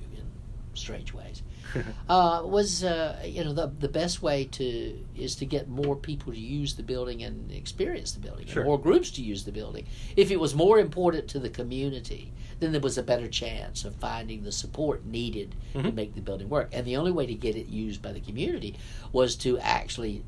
strange 0.79 1.13
ways, 1.13 1.43
uh, 2.09 2.43
was 2.45 2.83
uh, 2.85 3.21
you 3.25 3.45
know 3.45 3.53
the 3.53 3.67
the 3.79 3.89
best 3.89 4.23
way 4.23 4.45
to 4.53 4.99
is 5.17 5.37
to 5.37 5.47
get 5.47 5.69
more 5.69 5.97
people 5.97 6.33
to 6.33 6.39
use 6.39 6.75
the 6.75 6.83
building 6.83 7.23
and 7.23 7.51
experience 7.53 8.13
the 8.13 8.21
building, 8.21 8.47
Sure. 8.47 8.65
more 8.65 8.79
groups 8.81 9.11
to 9.13 9.23
use 9.23 9.45
the 9.45 9.53
building. 9.53 9.87
If 10.17 10.31
it 10.31 10.39
was 10.41 10.55
more 10.55 10.79
important 10.79 11.29
to 11.29 11.39
the 11.39 11.51
community, 11.51 12.33
then 12.61 12.73
there 12.73 12.81
was 12.81 12.99
a 12.99 13.03
better 13.03 13.29
chance 13.29 13.85
of 13.85 13.95
finding 13.97 14.43
the 14.45 14.53
support 14.53 15.05
needed 15.05 15.55
to 15.75 15.79
Mhm. 15.81 15.95
make 15.95 16.15
the 16.15 16.21
building 16.21 16.49
work. 16.49 16.71
And 16.73 16.87
the 16.87 16.97
only 16.97 17.13
way 17.13 17.27
to 17.27 17.35
get 17.35 17.55
it 17.57 17.69
used 17.69 18.01
by 18.03 18.13
the 18.13 18.21
community 18.21 18.75
was 19.13 19.37
to 19.37 19.59
actually 19.59 20.23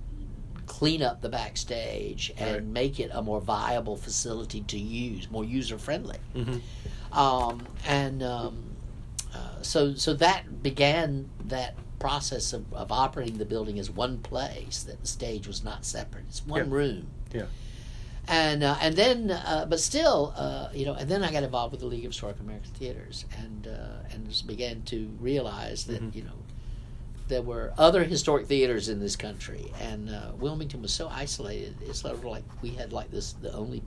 clean 0.66 1.02
up 1.02 1.20
the 1.20 1.28
backstage 1.28 2.32
and 2.38 2.52
Right. 2.54 2.64
make 2.64 3.00
it 3.00 3.10
a 3.12 3.20
more 3.22 3.40
viable 3.40 3.96
facility 3.96 4.60
to 4.68 4.78
use, 4.78 5.28
more 5.28 5.44
user 5.44 5.78
friendly. 5.78 6.18
Mm-hmm. 6.36 7.18
Um, 7.18 7.66
and 7.86 8.22
um, 8.22 8.54
uh, 9.34 9.62
so 9.62 9.94
so 9.94 10.14
that 10.14 10.62
began 10.62 11.28
that 11.46 11.74
process 11.98 12.52
of, 12.52 12.72
of 12.72 12.90
operating 12.90 13.38
the 13.38 13.44
building 13.44 13.78
as 13.78 13.90
one 13.90 14.18
place 14.18 14.82
that 14.84 15.00
the 15.00 15.06
stage 15.06 15.46
was 15.46 15.62
not 15.62 15.84
separate 15.84 16.24
it's 16.28 16.44
one 16.46 16.68
Yeah. 16.70 16.74
room 16.76 17.06
Yeah. 17.32 17.42
and 18.28 18.62
uh, 18.62 18.76
and 18.80 18.96
then 18.96 19.30
uh, 19.30 19.66
but 19.68 19.80
still 19.80 20.32
uh, 20.36 20.68
you 20.72 20.84
know 20.86 20.94
and 20.94 21.08
then 21.10 21.22
I 21.22 21.30
got 21.32 21.42
involved 21.42 21.72
with 21.72 21.80
the 21.80 21.86
League 21.86 22.04
of 22.04 22.10
Historic 22.12 22.40
American 22.40 22.70
Theaters 22.72 23.24
and 23.38 23.66
uh, 23.66 24.08
and 24.12 24.28
just 24.28 24.46
began 24.46 24.82
to 24.82 25.08
realize 25.20 25.84
that 25.84 26.02
Mhm. 26.02 26.14
you 26.14 26.22
know 26.22 26.38
there 27.28 27.42
were 27.42 27.72
other 27.78 28.02
historic 28.02 28.46
theaters 28.48 28.88
in 28.88 28.98
this 28.98 29.14
country 29.14 29.70
and 29.80 30.10
uh, 30.10 30.32
Wilmington 30.38 30.82
was 30.82 30.92
so 30.92 31.08
isolated 31.08 31.76
it's 31.82 32.00
sort 32.00 32.14
of 32.14 32.24
like 32.24 32.42
we 32.62 32.70
had 32.70 32.92
like 32.92 33.10
this 33.10 33.34
the 33.34 33.52
only 33.52 33.82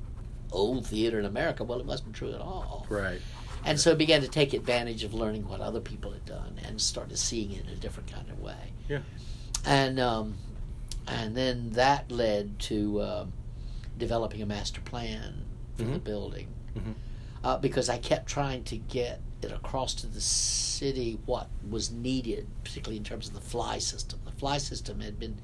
old 0.51 0.85
theater 0.87 1.19
in 1.19 1.25
America 1.25 1.63
well 1.63 1.79
it 1.79 1.85
wasn't 1.85 2.13
true 2.13 2.31
at 2.31 2.39
all 2.39 2.85
Right. 2.89 3.19
And 3.65 3.79
so 3.79 3.91
I 3.91 3.95
began 3.95 4.21
to 4.21 4.27
take 4.27 4.53
advantage 4.53 5.03
of 5.03 5.13
learning 5.13 5.47
what 5.47 5.61
other 5.61 5.79
people 5.79 6.11
had 6.11 6.25
done 6.25 6.59
and 6.65 6.79
started 6.81 7.17
seeing 7.17 7.51
it 7.51 7.63
in 7.65 7.69
a 7.69 7.75
different 7.75 8.11
kind 8.11 8.29
of 8.29 8.39
way. 8.41 8.71
Yeah. 8.89 8.99
And 9.65 9.99
um, 9.99 10.35
and 11.07 11.35
then 11.35 11.71
that 11.71 12.11
led 12.11 12.59
to 12.59 12.99
uh, 13.01 13.25
developing 13.97 14.41
a 14.41 14.45
master 14.45 14.81
plan 14.81 15.45
for 15.75 15.83
the 15.83 15.99
Mhm. 15.99 16.03
building 16.03 16.47
Mhm. 16.75 16.93
uh, 17.43 17.57
because 17.57 17.89
I 17.89 17.97
kept 17.97 18.27
trying 18.27 18.63
to 18.65 18.77
get 18.77 19.21
it 19.41 19.51
across 19.51 19.93
to 19.95 20.07
the 20.07 20.21
city 20.21 21.17
what 21.25 21.49
was 21.69 21.91
needed, 21.91 22.47
particularly 22.63 22.97
in 22.97 23.03
terms 23.03 23.27
of 23.27 23.33
the 23.33 23.41
fly 23.41 23.77
system. 23.79 24.19
The 24.25 24.31
fly 24.31 24.57
system 24.57 24.99
had 25.01 25.19
been. 25.19 25.37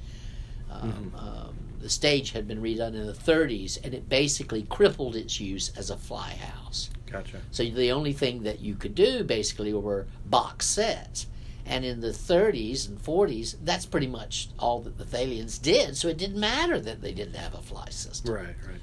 Um, 0.72 1.14
um, 1.18 1.56
the 1.82 1.90
stage 1.90 2.32
had 2.32 2.48
been 2.48 2.62
redone 2.62 2.94
in 2.94 3.08
the 3.08 3.14
30s, 3.14 3.78
and 3.84 3.94
it 3.94 4.10
basically 4.10 4.64
crippled 4.64 5.16
its 5.16 5.40
use 5.40 5.70
as 5.78 5.90
a 5.90 5.98
fly 5.98 6.32
house. 6.32 6.90
Gotcha. 7.10 7.38
So 7.52 7.64
the 7.64 7.92
only 7.92 8.14
thing 8.14 8.44
that 8.44 8.60
you 8.60 8.76
could 8.76 8.94
do 8.96 9.24
basically 9.24 9.74
were 9.74 10.06
box 10.26 10.66
sets. 10.66 11.28
And 11.66 11.86
in 11.86 12.02
the 12.02 12.10
30s 12.10 12.88
and 12.88 13.00
40s, 13.02 13.56
that's 13.64 13.86
pretty 13.86 14.08
much 14.08 14.50
all 14.60 14.80
that 14.82 14.98
the 14.98 15.06
Thalians 15.06 15.62
did. 15.62 15.96
So 15.96 16.08
it 16.08 16.18
didn't 16.18 16.40
matter 16.40 16.80
that 16.82 17.02
they 17.02 17.14
didn't 17.14 17.36
have 17.36 17.54
a 17.54 17.62
fly 17.62 17.88
system. 17.90 18.34
Right. 18.34 18.56
Right. 18.68 18.80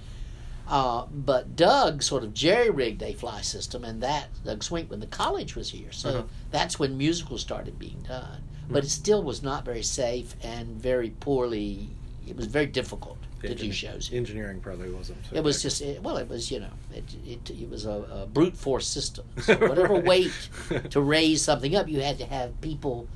Uh, 0.68 1.06
but 1.12 1.54
Doug 1.54 2.02
sort 2.02 2.24
of 2.24 2.34
jerry 2.34 2.70
rigged 2.70 3.02
a 3.02 3.12
fly 3.12 3.40
system, 3.42 3.84
and 3.84 4.02
that 4.02 4.28
Doug 4.44 4.64
Swink 4.64 4.90
when 4.90 5.00
the 5.00 5.06
college 5.06 5.54
was 5.54 5.70
here. 5.70 5.92
So 5.92 6.08
Uh-huh. 6.08 6.22
that's 6.50 6.78
when 6.78 6.96
musicals 6.98 7.40
started 7.40 7.78
being 7.78 8.04
done. 8.08 8.42
But 8.68 8.84
it 8.84 8.90
still 8.90 9.22
was 9.22 9.42
not 9.42 9.64
very 9.64 9.82
safe 9.82 10.34
and 10.42 10.68
very 10.80 11.10
poorly. 11.10 11.88
It 12.26 12.36
was 12.36 12.46
very 12.46 12.66
difficult 12.66 13.18
to 13.42 13.54
do 13.54 13.70
shows. 13.70 14.10
Engineering 14.12 14.60
probably 14.60 14.90
wasn't. 14.90 15.18
so 15.30 15.36
It 15.36 15.44
was 15.44 15.62
just 15.62 15.80
it, 15.82 16.02
well, 16.02 16.16
it 16.16 16.28
was 16.28 16.50
you 16.50 16.58
know 16.60 16.72
it 16.92 17.04
it, 17.24 17.50
it 17.50 17.70
was 17.70 17.86
a, 17.86 17.90
a 18.22 18.26
brute 18.26 18.56
force 18.56 18.86
system. 18.88 19.24
So 19.42 19.54
whatever 19.56 19.94
Right. 19.94 20.04
weight 20.04 20.48
to 20.90 21.00
raise 21.16 21.42
something 21.42 21.76
up, 21.76 21.88
you 21.88 22.00
had 22.00 22.18
to 22.18 22.26
have 22.26 22.60
people 22.60 23.06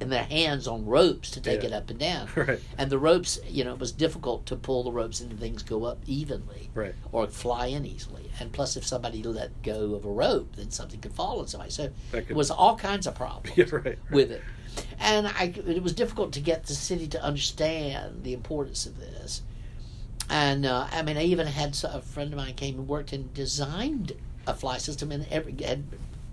in 0.00 0.08
their 0.08 0.24
hands 0.24 0.66
on 0.66 0.86
ropes 0.86 1.30
to 1.30 1.40
take 1.42 1.60
Yeah. 1.62 1.68
it 1.68 1.72
up 1.74 1.90
and 1.90 1.98
down. 1.98 2.28
Right. 2.36 2.58
And 2.78 2.90
the 2.90 2.98
ropes, 2.98 3.38
you 3.48 3.64
know, 3.64 3.72
it 3.74 3.78
was 3.78 3.92
difficult 3.92 4.44
to 4.46 4.56
pull 4.56 4.82
the 4.82 4.92
ropes 4.92 5.20
and 5.20 5.38
things 5.38 5.62
go 5.62 5.84
up 5.84 5.98
evenly 6.06 6.70
Right. 6.74 6.94
or 7.12 7.26
fly 7.26 7.66
in 7.66 7.84
easily. 7.86 8.30
And 8.40 8.50
plus, 8.52 8.76
if 8.76 8.86
somebody 8.86 9.22
let 9.22 9.62
go 9.62 9.94
of 9.94 10.04
a 10.06 10.10
rope, 10.10 10.56
then 10.56 10.70
something 10.70 11.00
could 11.00 11.12
fall 11.12 11.40
on 11.40 11.48
somebody. 11.48 11.70
So 11.70 11.90
That 12.12 12.22
could- 12.22 12.30
it 12.30 12.36
was 12.36 12.50
all 12.50 12.76
kinds 12.76 13.06
of 13.06 13.14
problems 13.14 13.56
Yeah. 13.56 13.64
Right. 13.70 13.84
right. 13.84 13.98
with 14.10 14.30
it. 14.30 14.42
And 14.98 15.26
I, 15.28 15.52
it 15.66 15.82
was 15.82 15.92
difficult 15.94 16.32
to 16.34 16.40
get 16.40 16.64
the 16.66 16.74
city 16.74 17.06
to 17.08 17.22
understand 17.22 18.22
the 18.22 18.32
importance 18.32 18.86
of 18.86 18.98
this. 18.98 19.42
And 20.28 20.64
uh, 20.66 20.86
I 20.92 21.02
mean, 21.02 21.16
I 21.16 21.24
even 21.24 21.46
had 21.46 21.76
a 21.84 22.00
friend 22.02 22.32
of 22.32 22.36
mine 22.36 22.54
came 22.54 22.78
and 22.78 22.86
worked 22.86 23.12
and 23.12 23.32
designed 23.34 24.12
a 24.46 24.54
fly 24.54 24.78
system 24.78 25.10
and 25.10 25.26
every 25.30 25.52
had 25.62 25.84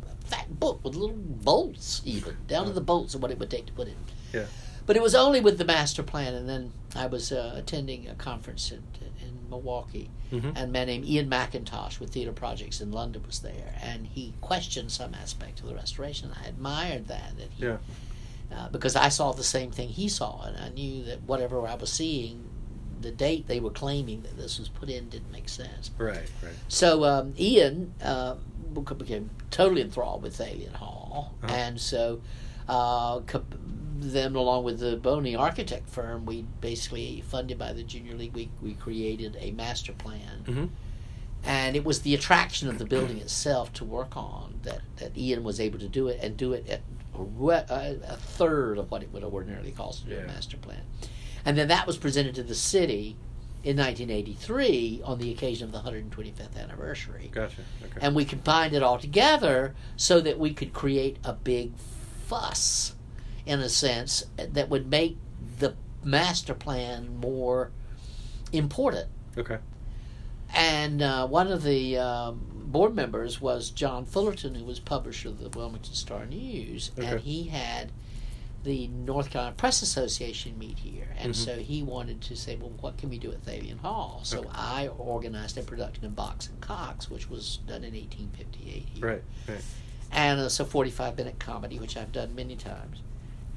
a 0.07 0.27
fat 0.27 0.59
book 0.59 0.81
with 0.83 0.95
little 0.95 1.15
bolts, 1.17 2.01
even 2.05 2.35
down 2.47 2.65
to 2.65 2.71
the 2.73 2.81
bolts 2.81 3.15
of 3.15 3.21
what 3.21 3.31
it 3.31 3.39
would 3.39 3.49
take 3.49 3.65
to 3.67 3.73
put 3.73 3.87
it. 3.87 3.95
Yeah. 4.33 4.45
But 4.85 4.95
it 4.95 5.01
was 5.01 5.15
only 5.15 5.41
with 5.41 5.57
the 5.57 5.65
master 5.65 6.01
plan, 6.03 6.33
and 6.33 6.47
then 6.47 6.71
I 6.95 7.07
was 7.07 7.31
uh, 7.31 7.53
attending 7.57 8.07
a 8.07 8.15
conference 8.15 8.71
in, 8.71 8.83
in 9.21 9.49
Milwaukee, 9.49 10.09
Mhm. 10.31 10.45
and 10.55 10.57
a 10.57 10.67
man 10.67 10.87
named 10.87 11.05
Iain 11.05 11.29
Mackintosh 11.29 11.99
with 11.99 12.11
Theatre 12.11 12.31
Projects 12.31 12.79
in 12.79 12.91
London 12.91 13.23
was 13.25 13.39
there, 13.39 13.75
and 13.81 14.07
he 14.07 14.33
questioned 14.39 14.91
some 14.91 15.13
aspect 15.13 15.59
of 15.59 15.67
the 15.67 15.75
restoration. 15.75 16.31
I 16.41 16.47
admired 16.47 17.07
that, 17.07 17.37
that 17.37 17.49
he, 17.57 17.65
Yeah. 17.65 17.77
Uh, 18.51 18.69
because 18.69 18.95
I 18.95 19.09
saw 19.09 19.33
the 19.33 19.43
same 19.43 19.71
thing 19.71 19.89
he 19.89 20.07
saw, 20.07 20.43
and 20.43 20.55
I 20.57 20.69
knew 20.69 21.03
that 21.03 21.21
whatever 21.23 21.67
I 21.67 21.75
was 21.75 21.91
seeing, 21.91 22.45
the 23.01 23.11
date 23.11 23.47
they 23.47 23.59
were 23.59 23.69
claiming 23.71 24.21
that 24.23 24.37
this 24.37 24.57
was 24.57 24.69
put 24.69 24.89
in 24.89 25.09
didn't 25.09 25.31
make 25.31 25.49
sense. 25.49 25.91
Right. 25.97 26.29
Right. 26.41 26.53
So 26.67 27.03
um, 27.03 27.33
Iain 27.39 27.93
uh, 28.01 28.35
became 28.97 29.29
totally 29.51 29.81
enthralled 29.81 30.23
with 30.23 30.37
Thalian 30.37 30.73
Hall, 30.73 31.33
Uh-huh. 31.43 31.53
and 31.53 31.79
so 31.79 32.21
uh, 32.69 33.19
them 33.99 34.35
along 34.35 34.63
with 34.63 34.79
the 34.79 34.95
Boney 34.95 35.35
architect 35.35 35.89
firm, 35.89 36.25
we 36.25 36.43
basically 36.61 37.21
funded 37.27 37.57
by 37.57 37.73
the 37.73 37.83
Junior 37.83 38.15
League. 38.15 38.33
We 38.33 38.49
we 38.61 38.73
created 38.75 39.35
a 39.39 39.51
master 39.51 39.91
plan, 39.93 40.43
Mm-hmm. 40.45 40.65
and 41.43 41.75
it 41.75 41.83
was 41.83 42.01
the 42.01 42.13
attraction 42.13 42.69
of 42.69 42.77
the 42.77 42.85
building 42.85 43.17
itself 43.17 43.73
to 43.73 43.83
work 43.85 44.15
on 44.15 44.59
that 44.63 44.81
that 44.97 45.17
Iain 45.17 45.43
was 45.43 45.59
able 45.59 45.79
to 45.79 45.87
do 45.89 46.07
it 46.07 46.19
and 46.21 46.37
do 46.37 46.53
it 46.53 46.67
at 46.69 46.79
a, 46.79 46.81
re- 46.81 46.81
a, 46.81 46.96
a 47.19 48.17
third 48.17 48.77
of 48.77 48.91
what 48.91 49.03
it 49.03 49.11
would 49.11 49.23
ordinarily 49.23 49.71
cost 49.71 50.03
to 50.03 50.09
do 50.09 50.15
Yeah. 50.15 50.21
a 50.21 50.27
master 50.27 50.57
plan, 50.57 50.81
and 51.45 51.57
then 51.57 51.67
that 51.69 51.87
was 51.87 51.97
presented 51.97 52.35
to 52.35 52.43
the 52.43 52.55
city. 52.55 53.17
In 53.63 53.75
1983, 53.75 55.01
on 55.03 55.17
the 55.19 55.29
occasion 55.31 55.65
of 55.65 55.71
the 55.73 55.79
125th 55.79 56.55
anniversary, 56.57 57.29
Gotcha. 57.33 57.61
Okay. 57.83 57.99
and 58.01 58.15
we 58.15 58.23
combined 58.23 58.73
it 58.73 58.81
all 58.81 58.97
together 58.97 59.75
so 59.97 60.21
that 60.21 60.39
we 60.39 60.53
could 60.53 60.71
create 60.71 61.17
a 61.25 61.33
big 61.33 61.73
fuss 62.27 62.95
in 63.45 63.59
a 63.59 63.67
sense 63.67 64.23
that 64.37 64.69
would 64.69 64.87
make 64.89 65.17
the 65.59 65.75
master 66.03 66.53
plan 66.53 67.17
more 67.19 67.71
important 68.53 69.07
okay. 69.37 69.57
and 70.53 71.01
uh, 71.01 71.27
one 71.27 71.51
of 71.51 71.63
the 71.63 71.97
um, 71.97 72.39
board 72.67 72.93
members 72.95 73.39
was 73.41 73.69
John 73.69 74.05
Fullerton, 74.05 74.55
who 74.55 74.65
was 74.65 74.79
publisher 74.79 75.29
of 75.29 75.39
the 75.39 75.49
Wilmington 75.49 75.93
Star 75.93 76.25
News, 76.25 76.91
and 76.97 77.19
he 77.21 77.45
had 77.45 77.91
the 78.63 78.87
North 78.87 79.29
Carolina 79.29 79.55
Press 79.55 79.81
Association 79.81 80.57
meet 80.59 80.79
here, 80.79 81.15
and 81.17 81.33
Mhm. 81.33 81.35
so 81.45 81.57
he 81.59 81.81
wanted 81.81 82.21
to 82.23 82.35
say, 82.35 82.55
well, 82.57 82.71
what 82.81 82.97
can 82.97 83.09
we 83.09 83.17
do 83.17 83.31
at 83.31 83.45
Thalian 83.45 83.77
Hall? 83.79 84.19
So 84.23 84.39
Okay. 84.39 84.49
I 84.53 84.87
organized 84.89 85.57
a 85.57 85.61
production 85.63 86.03
of 86.05 86.15
Box 86.15 86.49
and 86.49 86.59
Cox, 86.59 87.09
which 87.09 87.29
was 87.29 87.59
done 87.67 87.83
in 87.85 87.95
1858 87.95 88.85
here 88.93 89.05
Right. 89.07 89.23
Right. 89.47 89.63
and 90.11 90.39
it's 90.41 90.59
a 90.59 90.65
45 90.65 91.17
minute 91.17 91.37
comedy 91.39 91.77
which 91.79 91.97
i've 91.97 92.13
done 92.13 92.33
many 92.33 92.55
times 92.55 92.99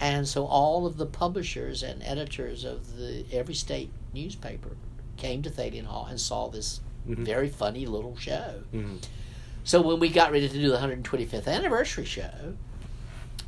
and 0.01 0.27
so 0.27 0.47
all 0.47 0.85
of 0.85 0.97
the 0.97 1.07
publishers 1.07 1.83
and 1.85 2.03
editors 2.03 2.65
of 2.65 2.97
the 2.97 3.25
every 3.33 3.55
state 3.55 3.91
newspaper 4.13 4.77
came 5.17 5.43
to 5.43 5.51
Thalian 5.51 5.85
Hall 5.85 6.07
and 6.07 6.21
saw 6.21 6.49
this 6.49 6.81
Mhm. 7.09 7.25
very 7.25 7.49
funny 7.49 7.87
little 7.87 8.17
show. 8.17 8.63
Mm-hmm. 8.73 8.97
So 9.65 9.81
when 9.83 10.01
we 10.01 10.09
got 10.09 10.33
ready 10.33 10.49
to 10.49 10.55
do 10.55 10.71
the 10.71 10.79
125th 10.79 11.47
anniversary 11.47 12.05
show, 12.05 12.55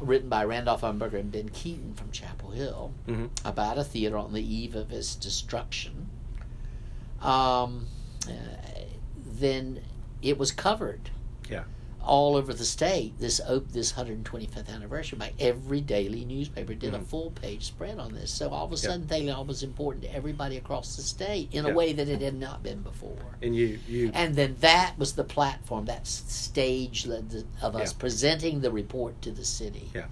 written 0.00 0.28
by 0.28 0.44
Randolph 0.44 0.82
Umberger 0.82 1.14
and 1.20 1.30
Ben 1.32 1.48
Keaton 1.48 1.94
from 1.94 2.10
Chapel 2.10 2.50
Hill, 2.50 2.92
Mm-hmm. 3.06 3.46
about 3.46 3.78
a 3.78 3.84
theater 3.84 4.16
on 4.16 4.32
the 4.32 4.42
eve 4.42 4.74
of 4.74 4.92
its 4.92 5.14
destruction, 5.14 6.08
um, 7.20 7.86
uh, 8.28 8.32
then 9.16 9.80
it 10.22 10.38
was 10.38 10.52
covered 10.52 11.10
Yeah. 11.48 11.64
All 12.04 12.36
over 12.36 12.52
the 12.52 12.64
state 12.64 13.18
this 13.18 13.40
op- 13.48 13.68
this 13.72 13.92
125th 13.92 14.68
anniversary. 14.68 15.18
My 15.18 15.32
every 15.38 15.80
daily 15.80 16.24
newspaper 16.24 16.74
did 16.74 16.94
a 16.94 16.98
Mhm. 16.98 17.06
full 17.06 17.30
page 17.30 17.64
spread 17.64 17.98
on 17.98 18.12
this. 18.12 18.30
So 18.30 18.50
all 18.50 18.64
of 18.66 18.72
a 18.72 18.76
sudden, 18.76 19.06
Thalian 19.06 19.32
Hall 19.32 19.44
was 19.44 19.62
important 19.62 20.04
to 20.04 20.14
everybody 20.14 20.56
across 20.56 20.96
the 20.96 21.02
state 21.02 21.48
in 21.52 21.64
Yeah. 21.64 21.70
a 21.70 21.74
way 21.74 21.92
that 21.92 22.08
it 22.08 22.20
had 22.20 22.34
not 22.38 22.62
been 22.62 22.82
before. 22.82 23.36
And 23.42 23.54
you 23.54 23.78
you 23.88 24.10
And 24.14 24.34
then 24.36 24.56
that 24.60 24.98
was 24.98 25.12
the 25.14 25.24
platform, 25.24 25.84
that 25.86 26.06
stage 26.06 27.06
led 27.06 27.30
the- 27.30 27.44
of 27.60 27.76
us 27.76 27.92
Yeah. 27.92 27.98
presenting 27.98 28.60
the 28.60 28.70
report 28.70 29.20
to 29.22 29.30
the 29.30 29.44
city. 29.44 29.90
Yeah. 29.94 30.06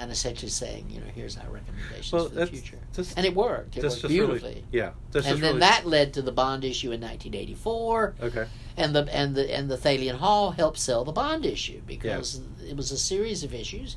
And 0.00 0.12
essentially 0.12 0.50
saying, 0.50 0.90
you 0.90 1.00
know, 1.00 1.06
here's 1.12 1.36
our 1.36 1.50
recommendations 1.50 2.12
well 2.12 2.28
for 2.28 2.34
the 2.36 2.46
future. 2.46 2.78
And 3.16 3.26
it 3.26 3.34
worked. 3.34 3.76
It 3.76 3.82
worked 3.82 4.06
beautifully. 4.06 4.50
really 4.50 4.64
yeah. 4.70 4.90
And 5.12 5.24
then 5.24 5.40
really, 5.40 5.58
that 5.58 5.86
led 5.86 6.14
to 6.14 6.22
the 6.22 6.30
bond 6.30 6.64
issue 6.64 6.92
in 6.92 7.00
1984 7.00 8.14
okay. 8.22 8.46
and 8.76 8.94
the 8.94 9.08
and 9.12 9.34
the 9.34 9.52
and 9.52 9.68
the 9.68 9.76
Thalian 9.76 10.18
Hall 10.18 10.52
helped 10.52 10.78
sell 10.78 11.04
the 11.04 11.12
bond 11.12 11.44
issue 11.44 11.80
because 11.84 12.40
it 12.64 12.76
was 12.76 12.92
a 12.92 12.98
series 12.98 13.42
of 13.42 13.52
issues, 13.52 13.96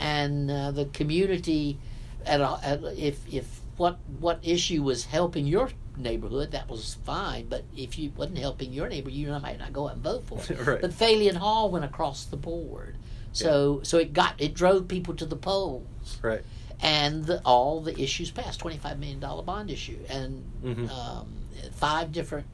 and 0.00 0.50
uh, 0.50 0.72
the 0.72 0.86
community, 0.86 1.78
at, 2.26 2.40
a, 2.40 2.58
at 2.62 2.82
if 2.98 3.20
if 3.32 3.60
what 3.76 3.98
what 4.18 4.40
issue 4.42 4.82
was 4.82 5.04
helping 5.04 5.46
your 5.46 5.70
neighborhood, 5.96 6.50
that 6.52 6.68
was 6.68 6.94
fine. 7.04 7.48
But 7.48 7.64
if 7.76 7.98
you 7.98 8.12
wasn't 8.16 8.38
helping 8.38 8.72
your 8.72 8.88
neighbor, 8.88 9.10
you 9.10 9.28
might 9.40 9.58
not 9.58 9.72
go 9.72 9.88
out 9.88 9.94
and 9.94 10.02
vote 10.02 10.24
for 10.26 10.40
it. 10.40 10.58
Right. 10.66 10.80
But 10.80 10.90
Thalian 10.90 11.36
Hall 11.36 11.70
went 11.70 11.84
across 11.84 12.24
the 12.24 12.36
board, 12.36 12.96
so 13.32 13.80
so 13.82 13.98
it 13.98 14.12
got 14.12 14.34
it 14.38 14.54
drove 14.54 14.88
people 14.88 15.14
to 15.14 15.26
the 15.26 15.36
polls 15.36 16.18
Right. 16.22 16.42
and 16.80 17.24
the, 17.24 17.40
all 17.44 17.80
the 17.80 17.98
issues 18.00 18.30
passed. 18.30 18.60
Twenty-five 18.60 18.98
million 18.98 19.20
dollar 19.20 19.42
bond 19.42 19.70
issue, 19.70 19.98
and 20.08 20.44
Mhm. 20.62 20.90
um, 20.90 21.28
five 21.72 22.12
different 22.12 22.46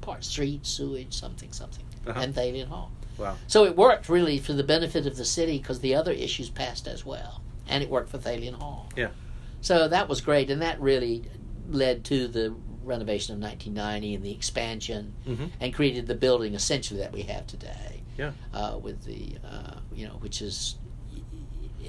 parts: 0.00 0.28
street, 0.28 0.66
sewage, 0.66 1.12
something, 1.14 1.52
something, 1.52 1.84
Uh-huh. 2.06 2.20
and 2.20 2.34
Thalian 2.34 2.68
Hall. 2.68 2.90
Wow. 3.18 3.36
So 3.46 3.64
it 3.64 3.76
worked 3.76 4.08
really 4.08 4.38
for 4.38 4.52
the 4.54 4.64
benefit 4.64 5.06
of 5.06 5.16
the 5.16 5.24
city 5.24 5.58
because 5.58 5.80
the 5.80 5.94
other 5.94 6.12
issues 6.12 6.50
passed 6.50 6.88
as 6.88 7.04
well, 7.06 7.40
and 7.68 7.82
it 7.82 7.88
worked 7.90 8.10
for 8.10 8.18
Thalian 8.18 8.54
Hall. 8.54 8.88
Yeah. 8.96 9.08
So 9.60 9.88
that 9.88 10.08
was 10.08 10.20
great, 10.20 10.50
and 10.50 10.60
that 10.62 10.80
really 10.80 11.22
led 11.70 12.04
to 12.04 12.28
the 12.28 12.54
renovation 12.84 13.34
of 13.34 13.40
1990 13.40 14.14
and 14.14 14.22
the 14.24 14.30
expansion, 14.32 15.14
Mhm. 15.26 15.50
and 15.60 15.72
created 15.72 16.06
the 16.06 16.14
building 16.14 16.54
essentially 16.54 17.00
that 17.00 17.12
we 17.12 17.22
have 17.22 17.46
today 17.46 17.93
Yeah. 18.16 18.32
uh, 18.52 18.78
with 18.80 19.04
the 19.04 19.36
uh, 19.44 19.80
you 19.92 20.06
know 20.06 20.14
which 20.20 20.40
is 20.42 20.76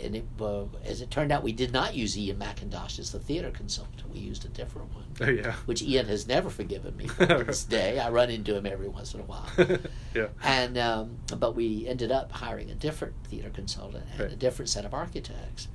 and 0.03 0.13
it, 0.17 0.25
uh, 0.41 0.65
as 0.83 0.99
it 1.01 1.09
turned 1.09 1.31
out 1.31 1.41
we 1.41 1.53
did 1.53 1.71
not 1.71 1.95
use 1.95 2.17
Iain 2.17 2.37
Mackintosh 2.37 2.99
as 2.99 3.11
the 3.11 3.19
theater 3.19 3.49
consultant 3.51 4.09
we 4.11 4.19
used 4.19 4.43
a 4.43 4.49
different 4.49 4.93
one 4.93 5.05
Oh 5.21 5.29
yeah. 5.29 5.53
which 5.65 5.81
Iain 5.81 6.07
has 6.07 6.27
never 6.27 6.49
forgiven 6.49 6.97
me 6.97 7.07
for 7.07 7.25
to 7.25 7.43
this 7.45 7.63
day 7.63 7.99
I 7.99 8.09
run 8.09 8.29
into 8.29 8.55
him 8.55 8.65
every 8.65 8.89
once 8.89 9.13
in 9.13 9.21
a 9.21 9.23
while 9.23 9.47
yeah. 10.13 10.27
and 10.43 10.77
um, 10.77 11.17
but 11.37 11.55
we 11.55 11.87
ended 11.87 12.11
up 12.11 12.31
hiring 12.31 12.69
a 12.71 12.75
different 12.75 13.13
theater 13.27 13.49
consultant 13.49 14.03
and 14.11 14.19
Right. 14.19 14.31
a 14.33 14.35
different 14.35 14.67
set 14.69 14.83
of 14.83 14.93
architects 14.93 15.67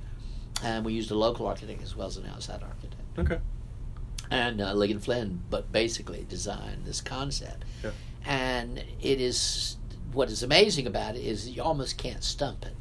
and 0.63 0.85
we 0.85 0.93
used 0.93 1.09
a 1.11 1.15
local 1.15 1.47
architect 1.47 1.81
as 1.81 1.95
well 1.95 2.07
as 2.07 2.17
an 2.17 2.25
outside 2.27 2.61
architect 2.61 3.01
Okay. 3.17 3.39
and 4.29 4.61
uh, 4.61 4.73
Ligon 4.75 5.01
Flynn, 5.01 5.41
but 5.49 5.71
basically 5.71 6.25
designed 6.29 6.85
this 6.85 7.01
concept. 7.01 7.65
Yeah. 7.83 7.91
And 8.25 8.77
it 9.01 9.19
is 9.19 9.77
what 10.13 10.29
is 10.29 10.43
amazing 10.43 10.87
about 10.87 11.15
it 11.15 11.21
is 11.21 11.49
you 11.49 11.61
almost 11.63 11.97
can't 11.97 12.23
stump 12.23 12.65
it. 12.65 12.75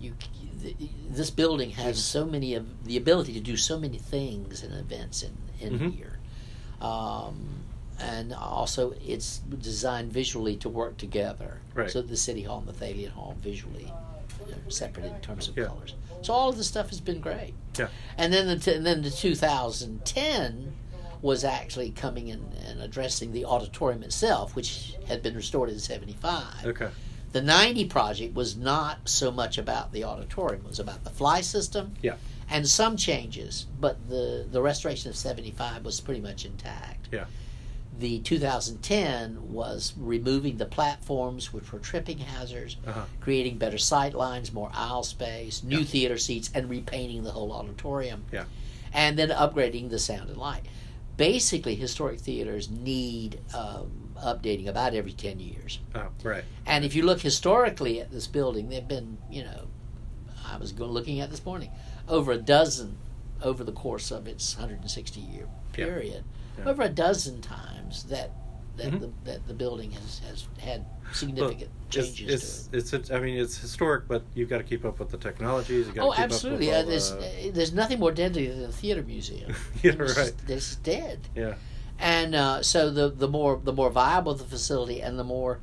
You, 0.00 0.14
th- 0.62 0.76
this 1.10 1.30
building 1.30 1.70
has 1.70 2.02
so 2.02 2.24
many 2.24 2.54
of 2.54 2.84
the 2.84 2.96
ability 2.96 3.32
to 3.34 3.40
do 3.40 3.56
so 3.56 3.78
many 3.78 3.98
things 3.98 4.62
and 4.62 4.74
events 4.74 5.22
in 5.22 5.32
in 5.60 5.78
Mhm. 5.78 5.94
here, 5.94 6.18
um, 6.80 7.36
and 8.00 8.32
also 8.32 8.94
it's 9.06 9.38
designed 9.60 10.12
visually 10.12 10.56
to 10.56 10.68
work 10.68 10.96
together. 10.96 11.60
Right. 11.74 11.90
So 11.90 12.02
the 12.02 12.16
city 12.16 12.42
hall 12.42 12.58
and 12.58 12.68
the 12.68 12.72
Thalian 12.72 13.10
Hall 13.10 13.36
visually 13.40 13.92
separate 14.68 15.06
in 15.06 15.20
terms 15.20 15.48
of 15.48 15.56
Yeah. 15.56 15.66
colors. 15.66 15.94
So 16.22 16.32
all 16.32 16.48
of 16.48 16.56
this 16.56 16.66
stuff 16.66 16.88
has 16.88 17.00
been 17.00 17.20
great. 17.20 17.54
Yeah. 17.78 17.88
And 18.18 18.32
then 18.32 18.46
the 18.48 18.56
t- 18.58 18.74
and 18.74 18.84
then 18.86 19.02
the 19.02 19.10
2010 19.10 20.72
was 21.22 21.44
actually 21.44 21.90
coming 21.90 22.28
in 22.28 22.44
and 22.68 22.80
addressing 22.82 23.32
the 23.32 23.44
auditorium 23.44 24.02
itself, 24.02 24.54
which 24.56 24.94
had 25.06 25.22
been 25.22 25.34
restored 25.36 25.70
in 25.70 25.78
75. 25.78 26.66
Okay. 26.66 26.88
The 27.30 27.40
90 27.40 27.86
project 27.86 28.34
was 28.34 28.56
not 28.56 29.08
so 29.08 29.30
much 29.30 29.56
about 29.56 29.92
the 29.92 30.04
auditorium; 30.04 30.62
it 30.64 30.68
was 30.68 30.80
about 30.80 31.04
the 31.04 31.10
fly 31.10 31.40
system. 31.40 31.94
Yeah. 32.02 32.16
And 32.50 32.68
some 32.68 32.96
changes, 32.98 33.66
but 33.80 34.08
the 34.08 34.46
the 34.50 34.60
restoration 34.60 35.08
of 35.08 35.16
75 35.16 35.84
was 35.84 36.00
pretty 36.00 36.20
much 36.20 36.44
intact. 36.44 37.08
Yeah. 37.12 37.24
The 37.98 38.18
2010 38.20 39.52
was 39.52 39.94
removing 39.98 40.56
the 40.56 40.66
platforms, 40.66 41.52
which 41.52 41.72
were 41.72 41.78
tripping 41.78 42.18
hazards, 42.18 42.76
Uh-huh. 42.86 43.04
creating 43.20 43.58
better 43.58 43.78
sight 43.78 44.14
lines, 44.14 44.52
more 44.52 44.70
aisle 44.74 45.02
space, 45.04 45.62
new 45.62 45.78
Yeah. 45.78 45.84
theater 45.84 46.18
seats, 46.18 46.50
and 46.54 46.68
repainting 46.68 47.22
the 47.22 47.30
whole 47.32 47.52
auditorium. 47.52 48.24
Yeah. 48.32 48.44
And 48.92 49.18
then 49.18 49.28
upgrading 49.30 49.90
the 49.90 49.98
sound 49.98 50.28
and 50.28 50.38
light. 50.38 50.64
Basically, 51.16 51.74
historic 51.74 52.20
theaters 52.20 52.70
need 52.70 53.40
um, 53.54 54.14
updating 54.16 54.66
about 54.68 54.94
every 54.94 55.12
10 55.12 55.38
years. 55.40 55.78
Oh, 55.94 56.08
right. 56.22 56.44
And 56.66 56.84
if 56.84 56.94
you 56.94 57.02
look 57.04 57.20
historically 57.20 58.00
at 58.00 58.10
this 58.10 58.26
building, 58.26 58.68
they've 58.68 58.86
been, 58.86 59.18
you 59.30 59.44
know, 59.44 59.68
I 60.46 60.56
was 60.56 60.72
looking 60.78 61.20
at 61.20 61.30
this 61.30 61.44
morning, 61.44 61.70
over 62.08 62.32
a 62.32 62.38
dozen 62.38 62.96
over 63.42 63.64
the 63.64 63.72
course 63.72 64.10
of 64.10 64.26
its 64.28 64.56
160 64.56 65.20
year 65.20 65.46
Yeah. 65.46 65.72
period, 65.72 66.24
Yeah. 66.58 66.68
over 66.68 66.82
a 66.82 66.88
dozen 66.88 67.40
times 67.40 68.04
that 68.04 68.30
that, 68.76 68.92
Mhm. 68.92 69.00
the, 69.00 69.10
that 69.24 69.46
the 69.46 69.54
building 69.54 69.90
has, 69.92 70.20
has 70.28 70.46
had 70.58 70.84
significant 71.12 71.70
It's, 71.88 71.94
changes 71.94 72.16
to 72.16 72.24
it. 72.24 72.30
it's, 72.34 72.68
it's, 72.72 72.92
it's, 72.92 73.10
I 73.10 73.20
mean, 73.20 73.36
it's 73.36 73.58
historic, 73.58 74.08
but 74.08 74.22
you've 74.34 74.48
got 74.48 74.58
to 74.58 74.64
keep 74.64 74.84
up 74.84 74.98
with 74.98 75.10
the 75.10 75.18
technologies. 75.18 75.86
You've 75.86 75.94
got 75.94 76.02
to 76.02 76.08
Oh, 76.08 76.12
keep 76.12 76.20
absolutely. 76.20 76.70
Up 76.72 76.74
Uh, 76.74 76.78
with 76.78 76.84
all 76.86 76.90
there's, 76.90 77.10
the, 77.42 77.48
uh, 77.48 77.52
there's 77.52 77.72
nothing 77.72 77.98
more 78.00 78.12
deadly 78.12 78.46
than 78.48 78.64
a 78.64 78.72
theater 78.72 79.02
museum. 79.02 79.54
Yeah, 79.82 79.92
It's 79.98 80.16
right. 80.16 80.32
It's 80.48 80.76
dead. 80.76 81.20
yeah. 81.34 81.54
And 81.98 82.34
uh, 82.34 82.62
so 82.62 82.90
the 82.90 83.10
the 83.10 83.28
more 83.28 83.60
the 83.62 83.72
more 83.72 83.88
viable 83.90 84.34
the 84.34 84.42
facility 84.44 85.00
and 85.00 85.16
the 85.18 85.22
more 85.24 85.60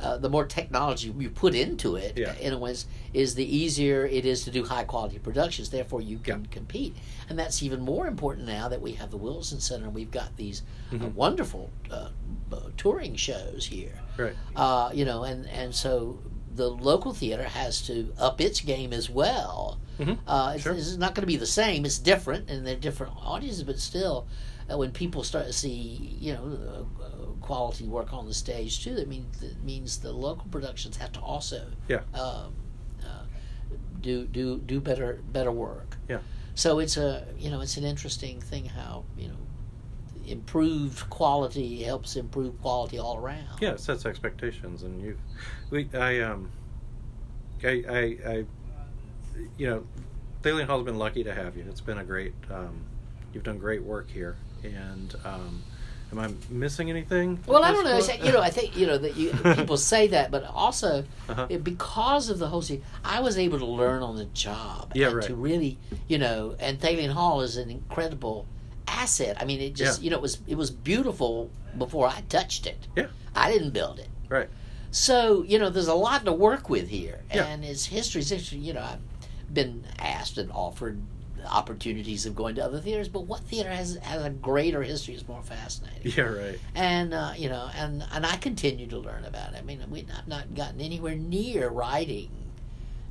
uh, 0.00 0.16
the 0.18 0.28
more 0.28 0.44
technology 0.46 1.12
you 1.18 1.30
put 1.30 1.54
into 1.54 1.96
it, 1.96 2.16
Yeah. 2.16 2.34
in 2.36 2.52
a 2.52 2.58
way, 2.58 2.74
is- 3.12 3.34
the 3.34 3.56
easier 3.56 4.06
it 4.06 4.24
is 4.24 4.44
to 4.44 4.50
do 4.50 4.64
high 4.64 4.84
quality 4.84 5.18
productions. 5.18 5.70
Therefore, 5.70 6.00
you 6.00 6.18
can 6.18 6.42
Yeah. 6.42 6.46
compete, 6.50 6.96
and 7.28 7.38
that's 7.38 7.62
even 7.62 7.80
more 7.80 8.06
important 8.06 8.46
now 8.46 8.68
that 8.68 8.80
we 8.80 8.92
have 8.92 9.10
the 9.10 9.16
Wilson 9.16 9.60
Center 9.60 9.86
and 9.86 9.94
we've 9.94 10.10
got 10.10 10.36
these 10.36 10.62
uh, 10.92 10.96
Mhm. 10.96 11.14
wonderful 11.14 11.70
uh, 11.90 12.08
uh, 12.52 12.56
touring 12.76 13.16
shows 13.16 13.66
here. 13.66 13.98
Right. 14.16 14.34
Uh, 14.56 14.90
you 14.94 15.04
know, 15.04 15.24
and 15.24 15.46
and 15.48 15.74
so 15.74 16.18
the 16.54 16.68
local 16.70 17.12
theater 17.12 17.44
has 17.44 17.82
to 17.82 18.12
up 18.18 18.40
its 18.40 18.60
game 18.60 18.92
as 18.92 19.08
well. 19.10 19.78
Mhm. 19.98 20.18
Uh, 20.26 20.52
it's, 20.54 20.62
Sure. 20.64 20.72
it's 20.74 20.96
not 20.96 21.14
going 21.14 21.22
to 21.22 21.26
be 21.26 21.36
the 21.36 21.46
same. 21.46 21.84
It's 21.84 21.98
different, 21.98 22.48
and 22.50 22.66
they're 22.66 22.76
different 22.76 23.12
audiences, 23.16 23.62
but 23.64 23.78
still, 23.78 24.26
uh, 24.70 24.76
when 24.76 24.90
people 24.92 25.22
start 25.22 25.46
to 25.46 25.52
see, 25.52 26.16
you 26.20 26.32
know, 26.34 26.58
uh, 27.00 27.04
uh, 27.04 27.26
quality 27.40 27.86
work 27.86 28.12
on 28.12 28.26
the 28.26 28.34
stage 28.34 28.84
too, 28.84 28.94
that 28.94 29.08
means 29.08 29.38
that 29.40 29.62
means 29.64 29.98
the 29.98 30.12
local 30.12 30.46
productions 30.50 30.96
have 30.96 31.12
to 31.12 31.20
also 31.20 31.66
Yeah. 31.88 32.00
um, 32.14 32.54
uh, 33.02 33.24
do 34.00 34.26
do 34.26 34.58
do 34.58 34.80
better 34.80 35.20
better 35.32 35.52
work. 35.52 35.96
Yeah. 36.08 36.18
So 36.54 36.78
it's 36.80 36.96
a 36.96 37.26
you 37.38 37.50
know 37.50 37.60
it's 37.60 37.76
an 37.76 37.84
interesting 37.84 38.40
thing 38.40 38.66
how 38.66 39.04
you 39.16 39.28
know 39.28 39.36
improved 40.26 41.08
quality 41.08 41.82
helps 41.82 42.16
improve 42.16 42.60
quality 42.60 42.98
all 42.98 43.16
around. 43.16 43.60
Yeah, 43.60 43.70
it 43.70 43.80
sets 43.80 44.04
expectations, 44.04 44.82
and 44.82 45.00
you, 45.00 45.18
we, 45.70 45.88
I, 45.94 46.20
um, 46.20 46.50
I, 47.64 47.82
I, 47.88 47.98
I 48.26 48.44
you 49.56 49.66
know, 49.70 49.86
Thalian 50.42 50.66
Hall's 50.66 50.84
been 50.84 50.98
lucky 50.98 51.24
to 51.24 51.34
have 51.34 51.56
you. 51.56 51.64
It's 51.68 51.80
been 51.80 51.98
a 51.98 52.04
great, 52.04 52.34
um, 52.50 52.80
you've 53.32 53.44
done 53.44 53.58
great 53.58 53.82
work 53.82 54.10
here, 54.10 54.36
and 54.64 55.14
um, 55.24 55.62
am 56.12 56.18
I 56.18 56.30
missing 56.50 56.90
anything? 56.90 57.38
Well, 57.46 57.64
I 57.64 57.72
don't 57.72 57.84
know. 57.84 58.00
point? 58.00 58.24
You 58.24 58.32
know, 58.32 58.40
I 58.40 58.50
think 58.50 58.76
you 58.76 58.86
know 58.86 58.98
that 58.98 59.16
you, 59.16 59.30
people 59.54 59.76
say 59.76 60.06
that, 60.08 60.30
but 60.30 60.44
also 60.44 61.04
Uh-huh. 61.28 61.46
it- 61.48 61.64
because 61.64 62.28
of 62.30 62.38
the 62.38 62.48
whole 62.48 62.62
scene, 62.62 62.82
I 63.04 63.20
was 63.20 63.38
able 63.38 63.58
to 63.58 63.66
learn 63.66 64.02
on 64.02 64.16
the 64.16 64.24
job. 64.26 64.92
Yeah, 64.94 65.08
and 65.08 65.16
right. 65.16 65.26
To 65.26 65.34
really, 65.34 65.78
you 66.08 66.18
know, 66.18 66.56
and 66.58 66.80
Thalian 66.80 67.10
Hall 67.12 67.40
is 67.42 67.56
an 67.56 67.70
incredible 67.70 68.46
asset. 68.86 69.36
I 69.40 69.44
mean, 69.44 69.60
it 69.60 69.74
just 69.74 70.00
Yeah. 70.00 70.04
you 70.04 70.10
know 70.10 70.16
it 70.16 70.22
was 70.22 70.38
it 70.46 70.56
was 70.56 70.70
beautiful 70.70 71.50
before 71.76 72.08
I 72.08 72.22
touched 72.28 72.66
it. 72.66 72.86
Yeah. 72.96 73.06
I 73.36 73.50
didn't 73.52 73.70
build 73.70 73.98
it. 73.98 74.08
Right. 74.28 74.48
So 74.90 75.42
you 75.42 75.58
know, 75.58 75.68
there's 75.68 75.88
a 75.88 75.94
lot 75.94 76.24
to 76.24 76.32
work 76.32 76.70
with 76.70 76.88
here, 76.88 77.20
Yeah. 77.34 77.44
and 77.44 77.62
its 77.64 77.84
history. 77.84 78.22
is 78.22 78.30
history. 78.30 78.58
You 78.58 78.72
know, 78.72 78.80
I've 78.82 79.54
been 79.54 79.84
asked 79.98 80.38
and 80.38 80.50
offered 80.52 81.00
opportunities 81.48 82.26
of 82.26 82.34
going 82.34 82.54
to 82.56 82.64
other 82.64 82.80
theaters, 82.80 83.08
but 83.08 83.22
what 83.26 83.40
theater 83.40 83.70
has 83.70 83.96
has 84.02 84.24
a 84.24 84.30
greater 84.30 84.82
history 84.82 85.14
is 85.14 85.26
more 85.28 85.42
fascinating 85.42 86.12
Yeah. 86.16 86.24
Right. 86.24 86.58
and 86.74 87.12
uh, 87.14 87.32
you 87.36 87.48
know, 87.48 87.68
and 87.76 88.04
and 88.12 88.24
I 88.26 88.36
continue 88.36 88.86
to 88.88 88.98
learn 88.98 89.24
about 89.24 89.52
it. 89.54 89.58
I 89.58 89.62
mean, 89.62 89.82
we 89.90 90.06
have 90.14 90.28
not 90.28 90.54
gotten 90.54 90.80
anywhere 90.80 91.16
near 91.16 91.68
writing 91.68 92.30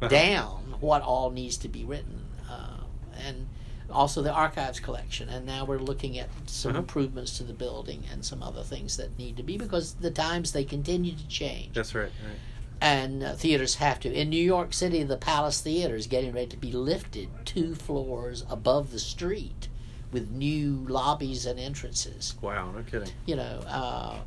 Uh-huh. 0.02 0.10
down 0.10 0.76
what 0.80 1.02
all 1.02 1.32
needs 1.32 1.58
to 1.58 1.68
be 1.68 1.84
written, 1.84 2.26
uh, 2.50 2.82
and 3.26 3.48
also 3.90 4.22
the 4.22 4.32
archives 4.32 4.80
collection. 4.80 5.28
And 5.30 5.46
now 5.46 5.66
we're 5.66 5.80
looking 5.80 6.20
at 6.20 6.30
some 6.46 6.72
Uh-huh. 6.72 6.80
improvements 6.80 7.38
to 7.38 7.44
the 7.44 7.54
building 7.54 8.04
and 8.12 8.24
some 8.24 8.44
other 8.44 8.62
things 8.64 8.98
that 8.98 9.18
need 9.18 9.38
to 9.38 9.44
be 9.44 9.58
because 9.58 9.94
the 9.96 10.12
times 10.12 10.52
they 10.52 10.64
continue 10.66 11.14
to 11.16 11.28
change. 11.28 11.74
That's 11.74 11.96
right. 11.96 12.12
Right. 12.28 12.40
And 12.82 13.24
uh, 13.24 13.34
theaters 13.34 13.76
have 13.76 14.00
to. 14.02 14.12
In 14.14 14.30
New 14.30 14.44
York 14.44 14.74
City, 14.74 15.04
the 15.04 15.18
Palace 15.18 15.62
Theater 15.62 15.96
is 15.96 16.08
getting 16.08 16.34
ready 16.34 16.48
to 16.48 16.58
be 16.58 16.72
lifted 16.72 17.30
two 17.46 17.76
floors 17.76 18.46
above 18.50 18.92
the 18.92 19.00
street 19.00 19.68
with 20.12 20.32
new 20.32 20.86
lobbies 20.88 21.46
and 21.46 21.60
entrances. 21.60 22.36
Wow, 22.42 22.72
no 22.72 22.82
kidding. 22.84 23.10
You 23.26 23.36
know, 23.36 23.60
uh, 23.68 24.20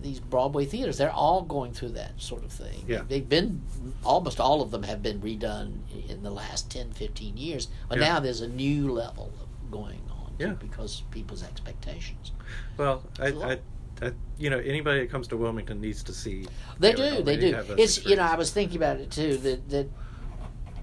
these 0.00 0.20
Broadway 0.20 0.66
theaters, 0.66 0.98
they're 0.98 1.10
all 1.10 1.42
going 1.42 1.72
through 1.72 1.90
that 1.90 2.12
sort 2.20 2.44
of 2.44 2.52
thing. 2.52 2.84
Yeah. 2.86 3.02
They've 3.08 3.28
been, 3.28 3.60
almost 4.04 4.38
all 4.38 4.62
of 4.62 4.70
them 4.70 4.84
have 4.84 5.02
been 5.02 5.20
redone 5.20 5.78
in 6.08 6.22
the 6.22 6.30
last 6.30 6.70
10, 6.70 6.92
15 6.92 7.36
years. 7.36 7.66
But 7.88 7.98
Yeah. 7.98 8.04
now 8.14 8.20
there's 8.20 8.40
a 8.40 8.46
new 8.48 8.92
level 8.92 9.32
of 9.42 9.70
going 9.72 10.00
on 10.12 10.32
Yeah. 10.38 10.52
because 10.52 11.02
people's 11.10 11.42
expectations. 11.42 12.30
Well, 12.76 13.02
I, 13.18 13.26
It's 13.26 13.36
a 13.36 13.38
lot. 13.40 13.50
I, 13.50 13.58
I, 14.02 14.12
you 14.38 14.50
know, 14.50 14.58
anybody 14.58 15.00
that 15.00 15.10
comes 15.10 15.26
to 15.28 15.36
Wilmington 15.36 15.80
needs 15.80 16.02
to 16.04 16.12
see. 16.12 16.46
They 16.78 16.92
do, 16.92 17.22
they 17.22 17.36
do. 17.36 17.56
It's 17.78 18.04
you 18.04 18.16
know, 18.16 18.22
I 18.22 18.36
was 18.36 18.50
thinking 18.50 18.76
about 18.76 18.98
it 19.00 19.10
too. 19.10 19.36
That 19.38 19.68
that 19.70 19.88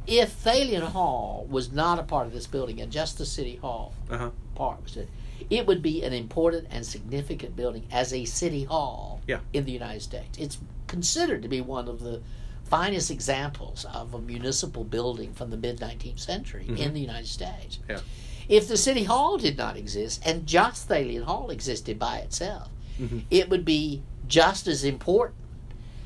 if 0.07 0.43
Thalian 0.43 0.81
Hall 0.81 1.45
was 1.49 1.71
not 1.71 1.99
a 1.99 2.03
part 2.03 2.27
of 2.27 2.33
this 2.33 2.47
building 2.47 2.81
and 2.81 2.91
just 2.91 3.17
the 3.17 3.25
city 3.25 3.55
hall 3.57 3.93
Uh-huh. 4.09 4.31
part 4.55 4.83
was 4.83 4.97
it, 4.97 5.07
it 5.49 5.65
would 5.65 5.81
be 5.81 6.03
an 6.03 6.11
important 6.13 6.67
and 6.71 6.85
significant 6.85 7.55
building 7.55 7.85
as 7.91 8.13
a 8.13 8.25
city 8.25 8.63
hall 8.65 9.21
Yeah. 9.27 9.39
in 9.53 9.63
the 9.65 9.71
United 9.71 10.01
States. 10.01 10.37
It's 10.37 10.57
considered 10.87 11.41
to 11.43 11.47
be 11.47 11.61
one 11.61 11.87
of 11.87 12.01
the 12.01 12.21
finest 12.65 13.11
examples 13.11 13.85
of 13.93 14.13
a 14.13 14.19
municipal 14.19 14.83
building 14.83 15.33
from 15.33 15.51
the 15.51 15.57
mid 15.57 15.79
19th 15.79 16.19
century 16.19 16.65
in 16.67 16.93
the 16.93 16.99
United 16.99 17.27
States. 17.27 17.79
Yeah. 17.87 17.99
If 18.49 18.67
the 18.67 18.77
city 18.77 19.05
hall 19.05 19.37
did 19.37 19.57
not 19.57 19.77
exist 19.77 20.21
and 20.25 20.45
just 20.45 20.89
Thalian 20.89 21.23
Hall 21.23 21.49
existed 21.49 21.97
by 21.97 22.17
itself, 22.17 22.67
Mhm. 22.99 23.23
it 23.31 23.49
would 23.49 23.65
be 23.65 24.01
just 24.27 24.67
as 24.67 24.83
important 24.83 25.37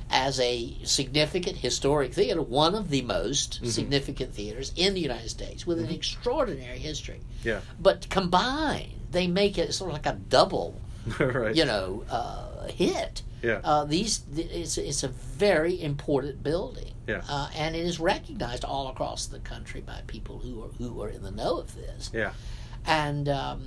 as 0.10 0.39
a 0.39 0.78
significant 0.84 1.58
historic 1.58 2.13
theater, 2.13 2.41
one 2.41 2.73
of 2.76 2.89
the 2.89 3.02
most 3.02 3.60
significant 3.65 4.34
theaters 4.34 4.71
in 4.76 4.93
the 4.93 5.02
United 5.02 5.30
States 5.30 5.67
with 5.67 5.80
an 5.80 5.89
extraordinary 5.89 6.80
history. 6.80 7.19
Yeah. 7.43 7.60
But 7.80 8.10
combined, 8.10 8.93
they 9.12 9.28
make 9.28 9.58
it 9.58 9.73
sort 9.73 9.89
of 9.89 9.93
like 9.93 10.06
a 10.06 10.17
double, 10.30 10.80
right. 11.19 11.54
you 11.56 11.65
know, 11.65 12.04
uh, 12.10 12.67
hit. 12.67 13.21
Yeah. 13.43 13.60
Uh, 13.63 13.84
these 13.86 14.21
it's 14.36 14.78
it's 14.78 15.04
a 15.04 15.10
very 15.10 15.80
important 15.82 16.41
building, 16.41 16.93
Yeah. 17.08 17.21
uh, 17.30 17.50
and 17.56 17.76
it 17.76 17.86
is 17.86 18.00
recognized 18.00 18.63
all 18.65 18.88
across 18.88 19.28
the 19.28 19.39
country 19.39 19.82
by 19.82 20.02
people 20.08 20.39
who 20.39 20.63
are 20.63 20.69
who 20.78 21.02
are 21.04 21.10
in 21.10 21.21
the 21.21 21.32
know 21.32 21.58
of 21.60 21.76
this 21.76 22.10
yeah. 22.13 22.32
and 22.86 23.30
um, 23.30 23.62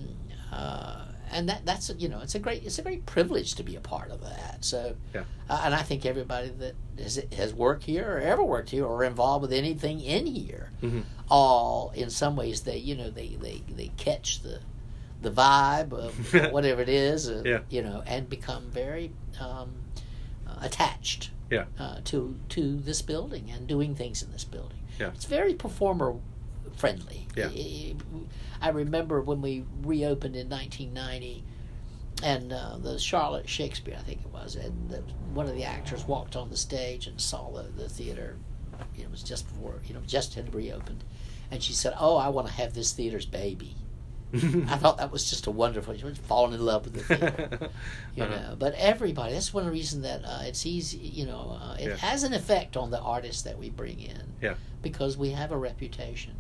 uh, 0.51 1.05
and 1.33 1.49
that 1.49 1.65
that's 1.65 1.91
you 1.99 2.09
know 2.09 2.21
it's 2.21 2.35
a 2.35 2.39
great 2.39 2.65
it's 2.65 2.79
a 2.79 2.83
great 2.83 3.07
privilege 3.07 3.55
to 3.57 3.63
be 3.63 3.77
a 3.77 3.81
part 3.81 4.11
of 4.11 4.21
that. 4.23 4.59
So, 4.65 4.97
Yeah. 5.15 5.25
uh, 5.49 5.63
and 5.65 5.75
I 5.75 5.83
think 5.83 6.05
everybody 6.07 6.49
that 6.49 6.75
has, 6.99 7.23
has 7.37 7.55
worked 7.55 7.85
here 7.85 8.17
or 8.17 8.19
ever 8.21 8.43
worked 8.45 8.71
here 8.71 8.85
or 8.85 9.05
involved 9.05 9.43
with 9.43 9.53
anything 9.53 10.01
in 10.01 10.27
here, 10.27 10.71
Mhm. 10.83 11.05
all 11.31 11.93
in 11.95 12.11
some 12.11 12.37
ways 12.37 12.63
they 12.63 12.79
you 12.79 12.95
know 12.97 13.11
they 13.11 13.37
they, 13.41 13.63
they 13.69 13.89
catch 13.97 14.43
the 14.43 14.61
the 15.23 15.31
vibe 15.31 15.93
of 15.93 16.13
whatever 16.53 16.81
it 16.81 16.89
is, 16.89 17.29
uh, 17.29 17.43
Yeah. 17.45 17.61
you 17.69 17.83
know, 17.83 18.03
and 18.07 18.29
become 18.29 18.71
very 18.71 19.13
um, 19.41 19.71
uh, 20.47 20.57
attached 20.63 21.31
Yeah. 21.51 21.65
uh, 21.79 22.01
to 22.05 22.37
to 22.51 22.77
this 22.79 23.03
building 23.03 23.51
and 23.51 23.67
doing 23.67 23.95
things 23.95 24.23
in 24.23 24.33
this 24.33 24.45
building. 24.45 24.79
Yeah. 24.99 25.09
It's 25.15 25.25
very 25.27 25.55
performer 25.55 26.15
friendly. 26.81 27.27
Yeah. 27.37 27.49
I- 28.63 28.69
remember 28.71 29.21
when 29.23 29.41
we 29.43 29.65
reopened 29.83 30.35
in 30.37 30.49
1990, 30.49 31.45
and 32.23 32.53
uh, 32.53 32.77
the 32.79 32.99
Charlotte 32.99 33.49
Shakespeare, 33.49 33.97
I 33.99 34.03
think 34.03 34.21
it 34.23 34.33
was, 34.33 34.57
and 34.57 34.91
the, 34.91 34.99
one 35.33 35.47
of 35.47 35.55
the 35.55 35.65
actors 35.65 36.05
walked 36.07 36.37
on 36.37 36.51
the 36.51 36.57
stage 36.57 37.07
and 37.07 37.21
saw 37.21 37.51
the, 37.51 37.63
the 37.83 37.89
theater. 37.89 38.37
You 38.97 39.03
know, 39.03 39.09
it 39.09 39.11
was 39.11 39.23
just 39.23 39.47
before 39.49 39.75
you 39.87 39.95
know 39.95 40.01
just 40.07 40.35
had 40.35 40.55
reopened, 40.55 41.05
and 41.51 41.63
she 41.63 41.73
said, 41.73 41.95
"Oh, 41.99 42.17
I 42.17 42.29
want 42.29 42.47
to 42.49 42.53
have 42.55 42.75
this 42.75 42.93
theater's 42.93 43.27
baby." 43.27 43.75
I 44.35 44.77
thought 44.77 44.99
that 44.99 45.11
was 45.11 45.29
just 45.29 45.47
a 45.47 45.51
wonderful. 45.51 45.97
She 45.97 46.05
was 46.05 46.19
falling 46.19 46.53
in 46.55 46.65
love 46.65 46.85
with 46.85 46.95
the 46.95 47.03
theater 47.17 47.59
you 48.15 48.23
Uh-huh. 48.23 48.37
know 48.37 48.57
but 48.59 48.75
everybody 48.75 49.33
that's 49.33 49.53
one 49.53 49.63
of 49.63 49.67
the 49.67 49.73
reasons 49.73 50.05
that 50.05 50.23
uh, 50.25 50.43
it's 50.45 50.65
easy 50.67 50.99
you 50.99 51.27
know 51.27 51.59
uh, 51.61 51.75
it 51.81 51.89
Yeah. 51.89 51.97
has 51.97 52.23
an 52.23 52.33
effect 52.33 52.77
on 52.77 52.91
the 52.93 53.01
artists 53.01 53.43
that 53.43 53.59
we 53.59 53.71
bring 53.71 53.99
in 53.99 54.23
Yeah. 54.41 54.55
because 54.83 55.17
we 55.19 55.31
have 55.31 55.51
a 55.51 55.57
reputation 55.59 56.35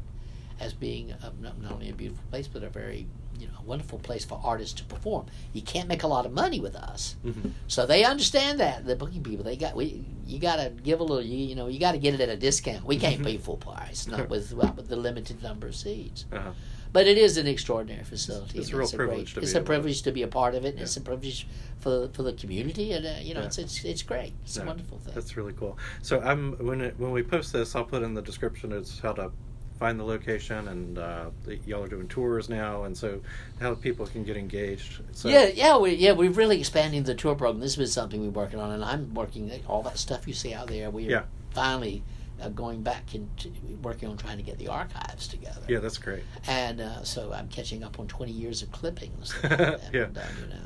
as 0.61 0.73
being 0.75 1.11
a, 1.11 1.33
not, 1.40 1.55
only 1.70 1.88
a 1.88 1.92
beautiful 1.94 2.25
place 2.31 2.46
but 2.46 2.62
a 2.62 2.68
very 2.68 3.07
you 3.38 3.46
know 3.46 3.55
a 3.59 3.62
wonderful 3.62 3.99
place 3.99 4.25
for 4.25 4.40
artists 4.44 4.75
to 4.75 4.85
perform 4.85 5.27
you 5.53 5.62
can't 5.62 5.88
make 5.88 6.03
a 6.03 6.07
lot 6.07 6.27
of 6.27 6.33
money 6.33 6.61
with 6.61 6.77
us 6.77 7.16
Mhm. 7.25 7.53
so 7.68 7.87
they 7.87 8.05
understand 8.05 8.61
that 8.61 8.85
the 8.87 8.94
booking 8.96 9.23
people 9.23 9.44
they 9.44 9.57
got 9.57 9.75
we 9.75 10.05
you 10.27 10.38
got 10.38 10.57
to 10.57 10.70
give 10.70 11.01
a 11.01 11.03
little 11.03 11.23
you, 11.23 11.38
you 11.38 11.55
know 11.55 11.66
you 11.66 11.81
got 11.81 11.92
to 11.92 11.99
get 11.99 12.12
it 12.14 12.20
at 12.20 12.29
a 12.29 12.37
discount 12.37 12.85
we 12.85 12.96
can't 12.99 13.23
pay 13.23 13.38
full 13.38 13.57
price 13.57 14.07
not 14.07 14.29
with 14.29 14.53
well, 14.53 14.73
with 14.77 14.88
the 14.88 14.96
limited 14.96 15.42
number 15.42 15.66
of 15.68 15.75
seats 15.75 16.27
Uh-huh. 16.33 16.51
but 16.92 17.07
it 17.07 17.16
is 17.16 17.37
an 17.38 17.46
extraordinary 17.46 18.05
facility. 18.05 18.59
It's 18.59 18.68
a 18.68 18.73
and 18.73 18.79
real 18.81 18.88
great- 18.88 18.96
privilege 18.99 19.35
to 19.35 19.40
be 19.40 19.46
It's 19.46 19.55
a 19.55 19.61
privilege 19.62 20.03
to 20.03 20.12
be 20.12 20.23
a 20.23 20.29
part 20.29 20.55
of 20.57 20.64
it. 20.64 20.70
And 20.70 20.79
Yeah. 20.79 20.83
It's 20.85 20.96
a 20.96 21.01
privilege 21.01 21.46
for 21.79 22.09
for 22.12 22.23
the 22.25 22.33
community, 22.35 22.92
and 22.92 23.07
uh, 23.07 23.11
you 23.23 23.33
know, 23.35 23.40
Yeah. 23.40 23.46
it's 23.46 23.59
it's 23.59 23.85
it's 23.85 24.03
great. 24.03 24.33
It's 24.44 24.57
Yeah. 24.57 24.64
a 24.64 24.66
wonderful 24.66 24.99
thing. 24.99 25.14
That's 25.14 25.37
really 25.37 25.53
cool. 25.55 25.79
So 26.03 26.20
I'm 26.20 26.42
when 26.68 26.81
it, 26.81 26.94
when 26.99 27.12
we 27.12 27.23
post 27.23 27.53
this, 27.53 27.75
I'll 27.77 27.85
put 27.94 28.03
in 28.03 28.12
the 28.14 28.23
description 28.23 28.73
it's 28.73 28.99
how 28.99 29.12
to 29.12 29.31
find 29.80 29.98
the 29.98 30.04
location, 30.04 30.68
and 30.68 30.98
uh, 30.98 31.30
y'all 31.66 31.82
are 31.82 31.88
doing 31.88 32.06
tours 32.06 32.48
now, 32.50 32.84
and 32.84 32.96
so 32.96 33.20
how 33.60 33.74
people 33.74 34.06
can 34.06 34.22
get 34.22 34.36
engaged. 34.36 35.00
So, 35.12 35.28
yeah, 35.30 35.46
yeah, 35.54 35.76
we 35.78 35.94
yeah 35.94 36.12
we're 36.12 36.30
really 36.30 36.58
expanding 36.60 37.02
the 37.02 37.14
tour 37.14 37.34
program. 37.34 37.60
This 37.60 37.72
has 37.72 37.76
been 37.78 37.86
something 37.88 38.20
we're 38.20 38.28
working 38.30 38.60
on, 38.60 38.70
and 38.72 38.84
I'm 38.84 39.12
working 39.14 39.50
all 39.66 39.82
that 39.84 39.98
stuff 39.98 40.28
you 40.28 40.34
see 40.34 40.52
out 40.54 40.68
there. 40.68 40.90
We're 40.90 41.10
Yeah. 41.10 41.22
finally 41.52 42.02
uh, 42.42 42.50
going 42.50 42.82
back 42.82 43.14
into 43.14 43.50
working 43.82 44.08
on 44.10 44.18
trying 44.18 44.36
to 44.36 44.42
get 44.44 44.58
the 44.58 44.68
archives 44.68 45.26
together. 45.26 45.62
Yeah, 45.66 45.78
that's 45.78 45.98
great. 45.98 46.22
and 46.46 46.80
uh, 46.82 47.02
so 47.02 47.32
I'm 47.32 47.48
catching 47.48 47.82
up 47.82 47.98
on 47.98 48.06
20 48.06 48.30
years 48.32 48.62
of 48.62 48.70
clippings. 48.70 49.34
that 49.42 49.80
Yeah. 49.94 50.04
done, 50.12 50.24
you 50.42 50.48
know. 50.48 50.60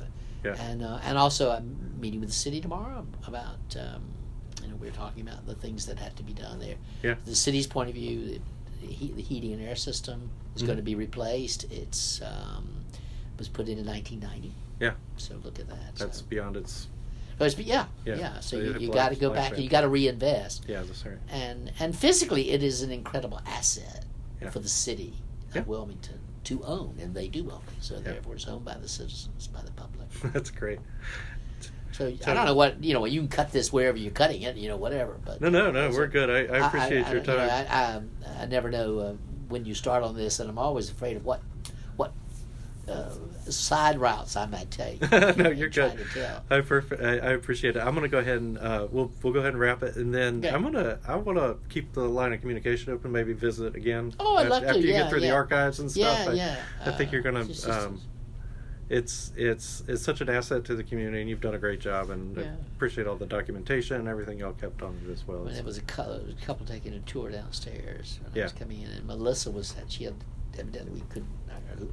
Yeah. 0.45 0.57
And 0.71 0.83
uh, 0.85 0.99
and 1.05 1.17
also 1.17 1.53
I'm 1.53 1.99
meeting 2.01 2.19
with 2.21 2.29
the 2.31 2.35
city 2.35 2.61
tomorrow 2.61 3.07
about 3.29 3.77
um, 3.81 4.03
you 4.61 4.69
know 4.69 4.77
we 4.77 4.89
are 4.89 4.93
talking 4.93 5.23
about 5.27 5.47
the 5.47 5.55
things 5.55 5.87
that 5.87 5.99
have 6.01 6.15
to 6.17 6.23
be 6.25 6.33
done 6.35 6.59
there. 6.59 6.75
Yeah. 7.03 7.15
The 7.25 7.35
city's 7.37 7.67
point 7.67 7.89
of 7.89 7.95
view, 7.95 8.41
heat, 8.87 9.17
the 9.17 9.23
heating 9.23 9.53
and 9.53 9.63
air 9.63 9.77
system 9.77 10.31
is 10.57 10.63
Mhm. 10.63 10.67
going 10.67 10.77
to 10.79 10.83
be 10.83 10.95
replaced. 10.95 11.65
It's 11.73 12.21
um, 12.23 12.85
was 13.39 13.49
put 13.49 13.69
in 13.69 13.79
in 13.79 13.87
1990. 13.87 14.53
Yeah. 14.81 14.93
So 15.17 15.35
look 15.45 15.59
at 15.59 15.69
that. 15.69 15.97
That's 15.97 16.19
so. 16.19 16.25
beyond 16.29 16.57
its. 16.57 16.89
Oh, 17.41 17.47
it's- 17.47 17.59
yeah, 17.67 17.87
Yeah. 18.05 18.17
yeah, 18.17 18.41
So 18.41 18.57
So 18.59 18.63
you, 18.79 18.87
you 18.87 18.93
got 18.93 19.09
to 19.09 19.17
go 19.17 19.31
back 19.31 19.55
and 19.55 19.63
you 19.63 19.69
got 19.69 19.81
to 19.81 19.89
reinvest. 19.89 20.65
Yeah, 20.69 20.83
that's 20.83 21.05
right. 21.05 21.19
And 21.29 21.73
and 21.81 21.97
physically, 21.97 22.51
it 22.51 22.63
is 22.63 22.83
an 22.83 22.91
incredible 22.93 23.41
asset 23.47 24.05
Yeah. 24.41 24.51
for 24.51 24.61
the 24.61 24.69
city 24.69 25.15
Yeah. 25.53 25.63
of 25.63 25.69
Wilmington 25.69 26.21
to 26.45 26.63
own, 26.65 26.97
and 27.01 27.15
they 27.15 27.27
do 27.29 27.51
own 27.51 27.63
it. 27.77 27.83
So 27.83 27.95
Yeah. 27.97 28.01
therefore, 28.03 28.35
it's 28.37 28.47
owned 28.47 28.65
by 28.65 28.75
the 28.79 28.89
citizens, 28.89 29.49
by 29.49 29.63
the 29.63 29.73
public. 29.73 30.09
that's 30.33 30.51
great. 30.51 30.79
So, 31.95 32.13
So- 32.21 32.31
I 32.31 32.35
don't 32.35 32.45
know 32.47 32.55
what 32.55 32.83
you 32.83 32.93
know. 32.93 33.05
You 33.05 33.21
can 33.21 33.29
cut 33.29 33.53
this 33.53 33.73
wherever 33.73 33.97
you're 33.97 34.11
cutting 34.11 34.43
it, 34.43 34.57
you 34.57 34.69
know, 34.69 34.77
whatever. 34.77 35.17
But 35.25 35.41
No, 35.41 35.49
no, 35.49 35.71
no. 35.71 35.91
We're 35.91 36.09
good. 36.09 36.29
I, 36.29 36.53
I 36.57 36.67
appreciate 36.67 37.07
your 37.09 37.21
you 37.21 37.27
know, 37.27 37.37
time. 37.37 37.67
I, 37.71 38.37
I, 38.41 38.43
I 38.43 38.47
never 38.47 38.69
know 38.71 38.99
uh, 38.99 39.13
when 39.49 39.65
you 39.65 39.75
start 39.75 40.03
on 40.03 40.17
this, 40.17 40.41
and 40.41 40.51
I'm 40.51 40.59
always 40.59 40.91
afraid 40.91 41.17
of 41.17 41.25
what 41.25 41.41
what 41.97 42.13
uh, 42.89 43.11
side 43.49 43.99
routes 44.01 44.35
I 44.37 44.47
might 44.47 44.71
take. 44.73 45.01
no, 45.37 45.51
you're 45.51 45.69
good. 45.69 45.97
To 45.99 46.05
tell. 46.13 46.43
I, 46.51 46.61
perf- 46.63 47.01
I 47.01 47.29
I 47.29 47.33
appreciate 47.35 47.77
it. 47.77 47.81
I'm 47.81 47.95
gonna 47.95 48.09
go 48.09 48.19
ahead 48.19 48.39
and 48.39 48.59
uh, 48.59 48.89
we'll 48.91 49.13
we'll 49.23 49.33
go 49.33 49.39
ahead 49.39 49.53
and 49.53 49.61
wrap 49.61 49.85
it, 49.85 49.95
and 49.95 50.13
then 50.13 50.39
Okay. 50.39 50.51
I'm 50.51 50.63
gonna 50.65 50.99
I 51.07 51.15
want 51.15 51.39
to 51.39 51.57
keep 51.69 51.93
the 51.93 52.03
line 52.09 52.33
of 52.33 52.41
communication 52.41 52.93
open. 52.93 53.13
Maybe 53.13 53.35
visit 53.35 53.77
again. 53.77 54.13
Oh, 54.19 54.37
I'd 54.37 54.47
af- 54.47 54.51
love 54.51 54.63
to, 54.65 54.69
after 54.71 54.81
you 54.81 54.89
yeah, 54.89 55.03
get 55.03 55.11
through 55.11 55.21
the 55.21 55.31
archives 55.31 55.79
and 55.79 55.89
stuff. 55.91 56.25
Yeah, 56.27 56.31
I, 56.31 56.35
yeah. 56.35 56.57
I 56.87 56.91
think 56.91 57.11
uh, 57.11 57.13
you're 57.13 57.23
gonna. 57.23 57.45
just- 57.45 57.69
Um, 57.69 58.01
it's 58.89 59.33
it's 59.37 59.83
it's 59.89 60.03
such 60.03 60.21
an 60.21 60.29
asset 60.29 60.65
to 60.67 60.75
the 60.75 60.83
community, 60.85 61.21
and 61.21 61.31
you've 61.31 61.41
done 61.41 61.55
a 61.55 61.59
great 61.59 61.81
job. 61.81 62.11
And 62.11 62.39
I 62.39 62.43
Yeah. 62.43 62.55
appreciate 62.77 63.07
all 63.07 63.17
the 63.17 63.27
documentation 63.27 63.97
and 63.97 64.09
everything 64.09 64.39
y'all 64.39 64.53
kept 64.53 64.83
on 64.83 64.99
it 65.07 65.11
as 65.11 65.27
well. 65.27 65.45
When 65.45 65.55
there 65.55 65.63
was 65.65 65.79
a 65.79 65.83
couple, 65.83 66.67
taking 66.67 66.93
a 66.95 67.01
tour 67.01 67.31
downstairs 67.31 68.21
when 68.23 68.33
I 68.33 68.37
Yeah. 68.37 68.43
was 68.45 68.53
coming 68.53 68.83
in, 68.83 68.91
and 68.91 69.07
Melissa 69.07 69.51
was 69.51 69.73
that 69.73 69.91
she 69.91 70.05
had 70.05 70.15
evidently 70.59 71.01
we 71.01 71.07
couldn't 71.09 71.29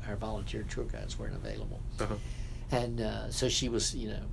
our, 0.06 0.12
our 0.12 0.16
volunteer 0.18 0.64
tour 0.70 0.84
guides 0.86 1.18
weren't 1.18 1.36
available, 1.36 1.80
Uh-huh. 2.00 2.16
and 2.72 3.02
uh, 3.02 3.30
so 3.32 3.48
she 3.50 3.70
was 3.70 3.96
you 3.96 4.10
know, 4.10 4.24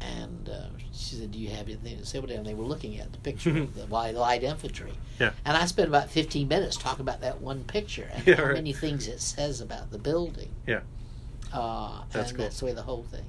and 0.00 0.48
uh, 0.48 0.66
she 0.92 1.16
said, 1.16 1.30
"Do 1.32 1.38
you 1.38 1.50
have 1.50 1.66
anything 1.68 1.98
to 1.98 2.06
say 2.06 2.18
about 2.18 2.30
it?" 2.30 2.34
And 2.34 2.46
they 2.46 2.54
were 2.54 2.64
looking 2.64 2.98
at 2.98 3.12
the 3.12 3.18
picture 3.18 3.50
of 3.58 3.74
the 3.80 3.86
white 3.86 4.14
light 4.14 4.42
infantry, 4.42 4.92
Yeah. 5.20 5.32
and 5.44 5.56
I 5.56 5.66
spent 5.66 5.88
about 5.88 6.10
fifteen 6.10 6.48
minutes 6.48 6.76
talking 6.76 7.02
about 7.02 7.20
that 7.20 7.40
one 7.42 7.64
picture 7.64 8.08
and 8.12 8.26
Yeah, 8.26 8.36
how 8.36 8.44
right. 8.44 8.54
many 8.54 8.72
things 8.72 9.06
it 9.06 9.20
says 9.20 9.60
about 9.60 9.90
the 9.90 9.98
building. 9.98 10.50
Yeah. 10.66 10.80
Uh, 11.52 12.02
That's 12.12 12.30
and 12.30 12.36
cool. 12.38 12.44
that's 12.46 12.60
the 12.60 12.66
way 12.66 12.72
the 12.72 12.82
whole 12.82 13.02
thing. 13.04 13.24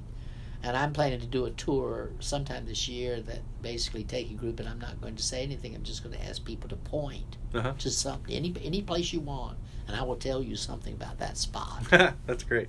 And 0.62 0.76
I'm 0.76 0.92
planning 0.92 1.20
to 1.20 1.26
do 1.26 1.44
a 1.44 1.50
tour 1.50 2.10
sometime 2.18 2.66
this 2.66 2.88
year 2.88 3.20
that 3.20 3.38
basically 3.62 4.02
take 4.02 4.28
a 4.30 4.34
group, 4.34 4.58
and 4.58 4.68
I'm 4.68 4.80
not 4.80 5.00
going 5.00 5.14
to 5.14 5.22
say 5.22 5.42
anything. 5.44 5.72
I'm 5.76 5.84
just 5.84 6.02
going 6.02 6.16
to 6.16 6.24
ask 6.24 6.44
people 6.44 6.68
to 6.70 6.76
point 6.76 7.36
Uh-huh. 7.54 7.74
to 7.78 7.90
some 7.90 8.20
any 8.28 8.52
any 8.64 8.82
place 8.82 9.12
you 9.12 9.20
want, 9.20 9.56
and 9.86 9.96
I 9.96 10.02
will 10.02 10.16
tell 10.16 10.42
you 10.42 10.56
something 10.56 10.94
about 10.94 11.18
that 11.20 11.36
spot. 11.36 11.84
That's 12.26 12.42
great. 12.42 12.68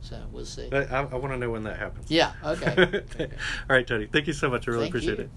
so 0.00 0.20
we'll 0.32 0.44
see. 0.44 0.68
I, 0.72 0.82
I, 0.82 1.14
want 1.14 1.32
to 1.32 1.36
know 1.36 1.50
when 1.50 1.62
that 1.62 1.78
happens. 1.78 2.10
Yeah. 2.10 2.32
Okay. 2.44 3.02
all 3.20 3.26
right, 3.76 3.86
Tony. 3.86 4.06
Thank 4.06 4.26
you 4.26 4.32
so 4.32 4.50
much. 4.50 4.66
I 4.66 4.72
really 4.72 4.84
Thank 4.86 4.94
appreciate 4.96 5.18
you. 5.18 5.24
it. 5.24 5.30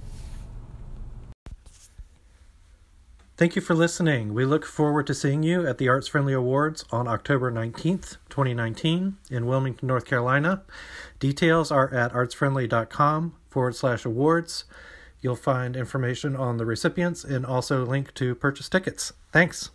Thank 3.37 3.57
you 3.57 3.61
for 3.61 3.75
listening. 3.75 4.33
We 4.33 4.45
look 4.45 4.65
forward 4.65 5.07
to 5.07 5.13
seeing 5.13 5.43
you 5.43 5.67
at 5.67 5.77
the 5.77 5.89
Arts 5.89 6.07
Friendly 6.07 6.31
Awards 6.31 6.85
on 6.89 7.05
October 7.05 7.51
19th, 7.51 8.15
2019, 8.29 9.17
in 9.29 9.45
Wilmington, 9.45 9.89
North 9.89 10.05
Carolina. 10.05 10.61
Details 11.19 11.69
are 11.69 11.93
at 11.93 12.13
artsfriendly.com 12.13 13.35
forward 13.49 13.75
slash 13.75 14.05
awards. 14.05 14.63
You'll 15.19 15.35
find 15.35 15.75
information 15.75 16.37
on 16.37 16.55
the 16.55 16.65
recipients 16.65 17.25
and 17.25 17.45
also 17.45 17.85
link 17.85 18.13
to 18.13 18.35
purchase 18.35 18.69
tickets. 18.69 19.11
Thanks. 19.33 19.69